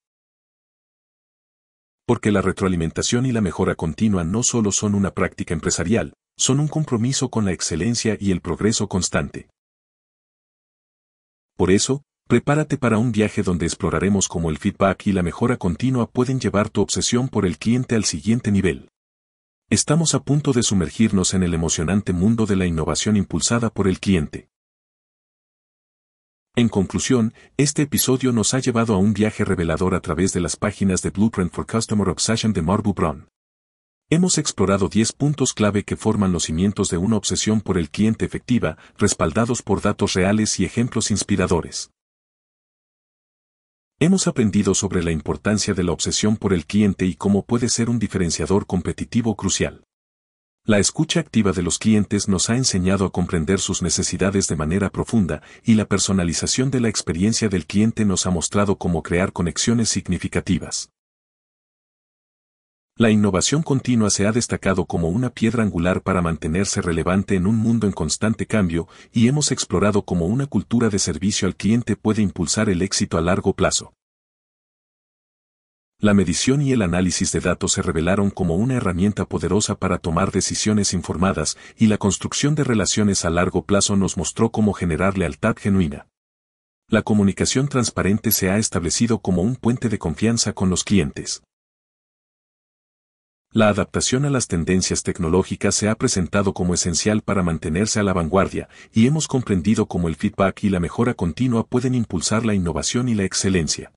Porque 2.06 2.34
la 2.34 2.42
retroalimentación 2.42 3.26
y 3.26 3.32
la 3.32 3.40
mejora 3.40 3.76
continua 3.76 4.26
no 4.26 4.44
solo 4.44 4.74
son 4.74 4.94
una 4.94 5.12
práctica 5.12 5.54
empresarial, 5.54 6.12
son 6.38 6.60
un 6.60 6.68
compromiso 6.68 7.30
con 7.30 7.46
la 7.46 7.54
excelencia 7.54 8.18
y 8.20 8.32
el 8.32 8.42
progreso 8.42 8.90
constante. 8.90 9.48
Por 11.56 11.72
eso, 11.72 12.04
prepárate 12.28 12.78
para 12.78 12.98
un 12.98 13.14
viaje 13.14 13.42
donde 13.42 13.68
exploraremos 13.68 14.28
cómo 14.28 14.50
el 14.50 14.58
feedback 14.58 15.08
y 15.08 15.14
la 15.14 15.24
mejora 15.24 15.56
continua 15.56 16.10
pueden 16.10 16.42
llevar 16.42 16.70
tu 16.70 16.82
obsesión 16.82 17.30
por 17.30 17.46
el 17.46 17.58
cliente 17.58 17.96
al 17.96 18.04
siguiente 18.04 18.52
nivel. 18.52 18.90
Estamos 19.70 20.16
a 20.16 20.24
punto 20.24 20.54
de 20.54 20.64
sumergirnos 20.64 21.34
en 21.34 21.44
el 21.44 21.54
emocionante 21.54 22.14
mundo 22.14 22.46
de 22.46 22.56
la 22.56 22.66
innovación 22.66 23.18
impulsada 23.18 23.70
por 23.70 23.90
el 23.90 24.00
cliente. 24.00 24.48
En 26.56 26.70
conclusión, 26.70 27.34
este 27.58 27.82
episodio 27.82 28.32
nos 28.32 28.54
ha 28.54 28.60
llevado 28.60 28.94
a 28.94 28.98
un 28.98 29.12
viaje 29.12 29.44
revelador 29.44 29.94
a 29.94 30.00
través 30.00 30.32
de 30.32 30.40
las 30.40 30.56
páginas 30.56 31.02
de 31.02 31.10
Blueprint 31.10 31.52
for 31.52 31.68
Customer 31.68 32.08
Obsession 32.08 32.54
de 32.54 32.62
Marbu 32.62 32.94
Brown. 32.94 33.28
Hemos 34.10 34.38
explorado 34.38 34.88
10 34.88 35.12
puntos 35.12 35.52
clave 35.52 35.84
que 35.84 35.98
forman 35.98 36.32
los 36.32 36.44
cimientos 36.44 36.90
de 36.90 36.96
una 36.96 37.18
obsesión 37.18 37.60
por 37.60 37.78
el 37.78 37.90
cliente 37.90 38.24
efectiva, 38.24 38.78
respaldados 38.98 39.62
por 39.64 39.82
datos 39.82 40.14
reales 40.14 40.62
y 40.62 40.64
ejemplos 40.64 41.12
inspiradores. 41.12 41.92
Hemos 44.00 44.28
aprendido 44.28 44.76
sobre 44.76 45.04
la 45.04 45.10
importancia 45.10 45.74
de 45.74 45.84
la 45.84 45.92
obsesión 45.92 46.38
por 46.38 46.54
el 46.54 46.68
cliente 46.68 47.08
y 47.08 47.16
cómo 47.16 47.44
puede 47.46 47.68
ser 47.68 47.90
un 47.90 47.98
diferenciador 47.98 48.68
competitivo 48.68 49.36
crucial. 49.36 49.86
La 50.64 50.78
escucha 50.78 51.20
activa 51.20 51.52
de 51.52 51.64
los 51.64 51.80
clientes 51.80 52.28
nos 52.28 52.52
ha 52.52 52.58
enseñado 52.58 53.06
a 53.06 53.12
comprender 53.12 53.60
sus 53.60 53.82
necesidades 53.82 54.48
de 54.48 54.56
manera 54.56 54.92
profunda 54.92 55.42
y 55.64 55.74
la 55.74 55.86
personalización 55.86 56.70
de 56.70 56.82
la 56.82 56.90
experiencia 56.90 57.50
del 57.50 57.66
cliente 57.66 58.06
nos 58.06 58.28
ha 58.28 58.30
mostrado 58.30 58.78
cómo 58.78 59.02
crear 59.02 59.34
conexiones 59.34 59.90
significativas. 59.90 60.92
La 63.00 63.12
innovación 63.12 63.62
continua 63.62 64.10
se 64.10 64.26
ha 64.26 64.32
destacado 64.32 64.86
como 64.86 65.10
una 65.10 65.30
piedra 65.30 65.62
angular 65.62 66.02
para 66.02 66.24
mantenerse 66.24 66.82
relevante 66.82 67.36
en 67.36 67.46
un 67.46 67.56
mundo 67.56 67.86
en 67.86 67.94
constante 67.94 68.48
cambio, 68.48 68.88
y 69.14 69.28
hemos 69.28 69.52
explorado 69.52 70.02
cómo 70.02 70.26
una 70.26 70.48
cultura 70.48 70.90
de 70.90 70.98
servicio 70.98 71.48
al 71.48 71.56
cliente 71.56 71.96
puede 71.96 72.24
impulsar 72.24 72.70
el 72.70 72.82
éxito 72.82 73.20
a 73.20 73.22
largo 73.22 73.54
plazo. 73.54 73.94
La 76.00 76.16
medición 76.16 76.64
y 76.64 76.72
el 76.72 76.82
análisis 76.82 77.32
de 77.32 77.40
datos 77.40 77.74
se 77.74 77.84
revelaron 77.84 78.32
como 78.32 78.56
una 78.56 78.74
herramienta 78.74 79.26
poderosa 79.26 79.76
para 79.76 80.00
tomar 80.00 80.32
decisiones 80.32 80.92
informadas, 80.94 81.56
y 81.78 81.86
la 81.86 82.00
construcción 82.00 82.56
de 82.56 82.64
relaciones 82.64 83.26
a 83.26 83.30
largo 83.30 83.64
plazo 83.64 83.96
nos 83.96 84.18
mostró 84.18 84.50
cómo 84.50 84.74
generar 84.74 85.20
lealtad 85.20 85.56
genuina. 85.56 86.08
La 86.90 87.04
comunicación 87.04 87.68
transparente 87.68 88.32
se 88.32 88.50
ha 88.50 88.58
establecido 88.58 89.20
como 89.20 89.44
un 89.44 89.56
puente 89.56 89.88
de 89.88 90.00
confianza 90.00 90.54
con 90.54 90.72
los 90.72 90.84
clientes. 90.84 91.44
La 93.54 93.70
adaptación 93.70 94.26
a 94.26 94.30
las 94.30 94.48
tendencias 94.48 95.04
tecnológicas 95.04 95.74
se 95.74 95.88
ha 95.88 95.96
presentado 95.96 96.54
como 96.54 96.74
esencial 96.74 97.22
para 97.22 97.44
mantenerse 97.44 98.00
a 98.00 98.04
la 98.04 98.14
vanguardia, 98.14 98.68
y 98.92 99.08
hemos 99.08 99.28
comprendido 99.28 99.88
cómo 99.88 100.10
el 100.10 100.16
feedback 100.16 100.66
y 100.66 100.70
la 100.70 100.82
mejora 100.82 101.14
continua 101.14 101.66
pueden 101.66 101.96
impulsar 101.96 102.46
la 102.46 102.54
innovación 102.54 103.08
y 103.08 103.16
la 103.16 103.24
excelencia. 103.24 103.94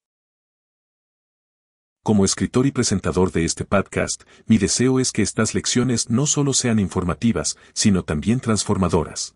Como 2.03 2.25
escritor 2.25 2.65
y 2.67 2.71
presentador 2.71 3.33
de 3.33 3.45
este 3.45 3.65
podcast, 3.65 4.23
mi 4.47 4.57
deseo 4.57 5.01
es 5.01 5.13
que 5.13 5.23
estas 5.23 5.55
lecciones 5.55 6.09
no 6.09 6.27
solo 6.27 6.55
sean 6.55 6.79
informativas, 6.79 7.59
sino 7.75 8.05
también 8.05 8.41
transformadoras. 8.41 9.35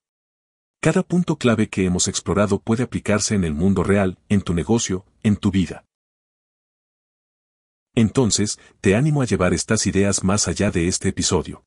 Cada 0.80 1.02
punto 1.02 1.36
clave 1.36 1.68
que 1.68 1.84
hemos 1.84 2.08
explorado 2.08 2.60
puede 2.60 2.84
aplicarse 2.84 3.34
en 3.34 3.44
el 3.44 3.52
mundo 3.52 3.82
real, 3.82 4.18
en 4.28 4.42
tu 4.42 4.54
negocio, 4.54 5.04
en 5.22 5.36
tu 5.36 5.50
vida. 5.50 5.84
Entonces, 7.94 8.58
te 8.80 8.96
animo 8.96 9.22
a 9.22 9.24
llevar 9.24 9.54
estas 9.54 9.86
ideas 9.86 10.24
más 10.24 10.48
allá 10.48 10.70
de 10.70 10.88
este 10.88 11.10
episodio. 11.10 11.64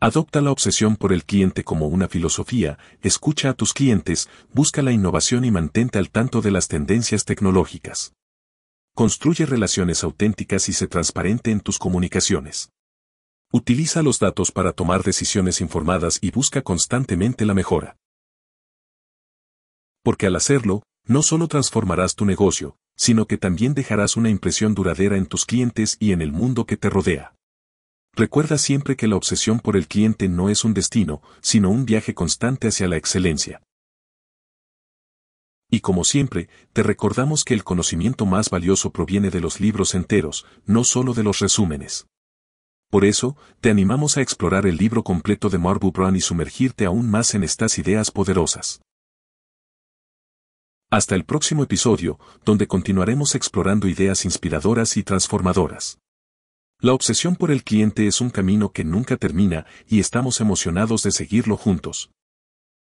Adopta 0.00 0.40
la 0.40 0.52
obsesión 0.52 0.96
por 0.96 1.12
el 1.12 1.24
cliente 1.24 1.64
como 1.64 1.88
una 1.88 2.06
filosofía, 2.06 2.78
escucha 3.00 3.50
a 3.50 3.54
tus 3.54 3.72
clientes, 3.72 4.28
busca 4.52 4.82
la 4.82 4.92
innovación 4.92 5.44
y 5.44 5.50
mantente 5.50 5.98
al 5.98 6.10
tanto 6.10 6.40
de 6.40 6.52
las 6.52 6.68
tendencias 6.68 7.24
tecnológicas. 7.24 8.12
Construye 8.94 9.46
relaciones 9.46 10.04
auténticas 10.04 10.68
y 10.68 10.72
sé 10.72 10.86
transparente 10.86 11.50
en 11.50 11.60
tus 11.60 11.78
comunicaciones. 11.78 12.70
Utiliza 13.50 14.02
los 14.02 14.18
datos 14.18 14.52
para 14.52 14.72
tomar 14.72 15.02
decisiones 15.02 15.60
informadas 15.60 16.18
y 16.20 16.30
busca 16.30 16.62
constantemente 16.62 17.46
la 17.46 17.54
mejora. 17.54 17.96
Porque 20.04 20.26
al 20.26 20.36
hacerlo, 20.36 20.82
no 21.04 21.22
solo 21.22 21.48
transformarás 21.48 22.14
tu 22.14 22.24
negocio, 22.24 22.76
sino 22.98 23.26
que 23.26 23.38
también 23.38 23.74
dejarás 23.74 24.16
una 24.16 24.28
impresión 24.28 24.74
duradera 24.74 25.16
en 25.16 25.26
tus 25.26 25.46
clientes 25.46 25.96
y 26.00 26.12
en 26.12 26.20
el 26.20 26.32
mundo 26.32 26.66
que 26.66 26.76
te 26.76 26.90
rodea. 26.90 27.34
Recuerda 28.14 28.58
siempre 28.58 28.96
que 28.96 29.06
la 29.06 29.14
obsesión 29.14 29.60
por 29.60 29.76
el 29.76 29.86
cliente 29.86 30.28
no 30.28 30.50
es 30.50 30.64
un 30.64 30.74
destino, 30.74 31.22
sino 31.40 31.70
un 31.70 31.86
viaje 31.86 32.12
constante 32.12 32.68
hacia 32.68 32.88
la 32.88 32.96
excelencia. 32.96 33.62
Y 35.70 35.80
como 35.80 36.02
siempre, 36.02 36.48
te 36.72 36.82
recordamos 36.82 37.44
que 37.44 37.54
el 37.54 37.62
conocimiento 37.62 38.26
más 38.26 38.50
valioso 38.50 38.90
proviene 38.90 39.30
de 39.30 39.40
los 39.40 39.60
libros 39.60 39.94
enteros, 39.94 40.46
no 40.66 40.82
solo 40.82 41.14
de 41.14 41.22
los 41.22 41.38
resúmenes. 41.38 42.06
Por 42.90 43.04
eso, 43.04 43.36
te 43.60 43.70
animamos 43.70 44.16
a 44.16 44.22
explorar 44.22 44.66
el 44.66 44.76
libro 44.76 45.04
completo 45.04 45.50
de 45.50 45.58
Marbu 45.58 45.92
Brown 45.92 46.16
y 46.16 46.20
sumergirte 46.20 46.86
aún 46.86 47.08
más 47.08 47.34
en 47.34 47.44
estas 47.44 47.78
ideas 47.78 48.10
poderosas. 48.10 48.80
Hasta 50.90 51.14
el 51.14 51.26
próximo 51.26 51.64
episodio, 51.64 52.18
donde 52.46 52.66
continuaremos 52.66 53.34
explorando 53.34 53.88
ideas 53.88 54.24
inspiradoras 54.24 54.96
y 54.96 55.02
transformadoras. 55.02 55.98
La 56.80 56.94
obsesión 56.94 57.36
por 57.36 57.50
el 57.50 57.62
cliente 57.62 58.06
es 58.06 58.22
un 58.22 58.30
camino 58.30 58.72
que 58.72 58.84
nunca 58.84 59.18
termina 59.18 59.66
y 59.86 60.00
estamos 60.00 60.40
emocionados 60.40 61.02
de 61.02 61.10
seguirlo 61.10 61.58
juntos. 61.58 62.10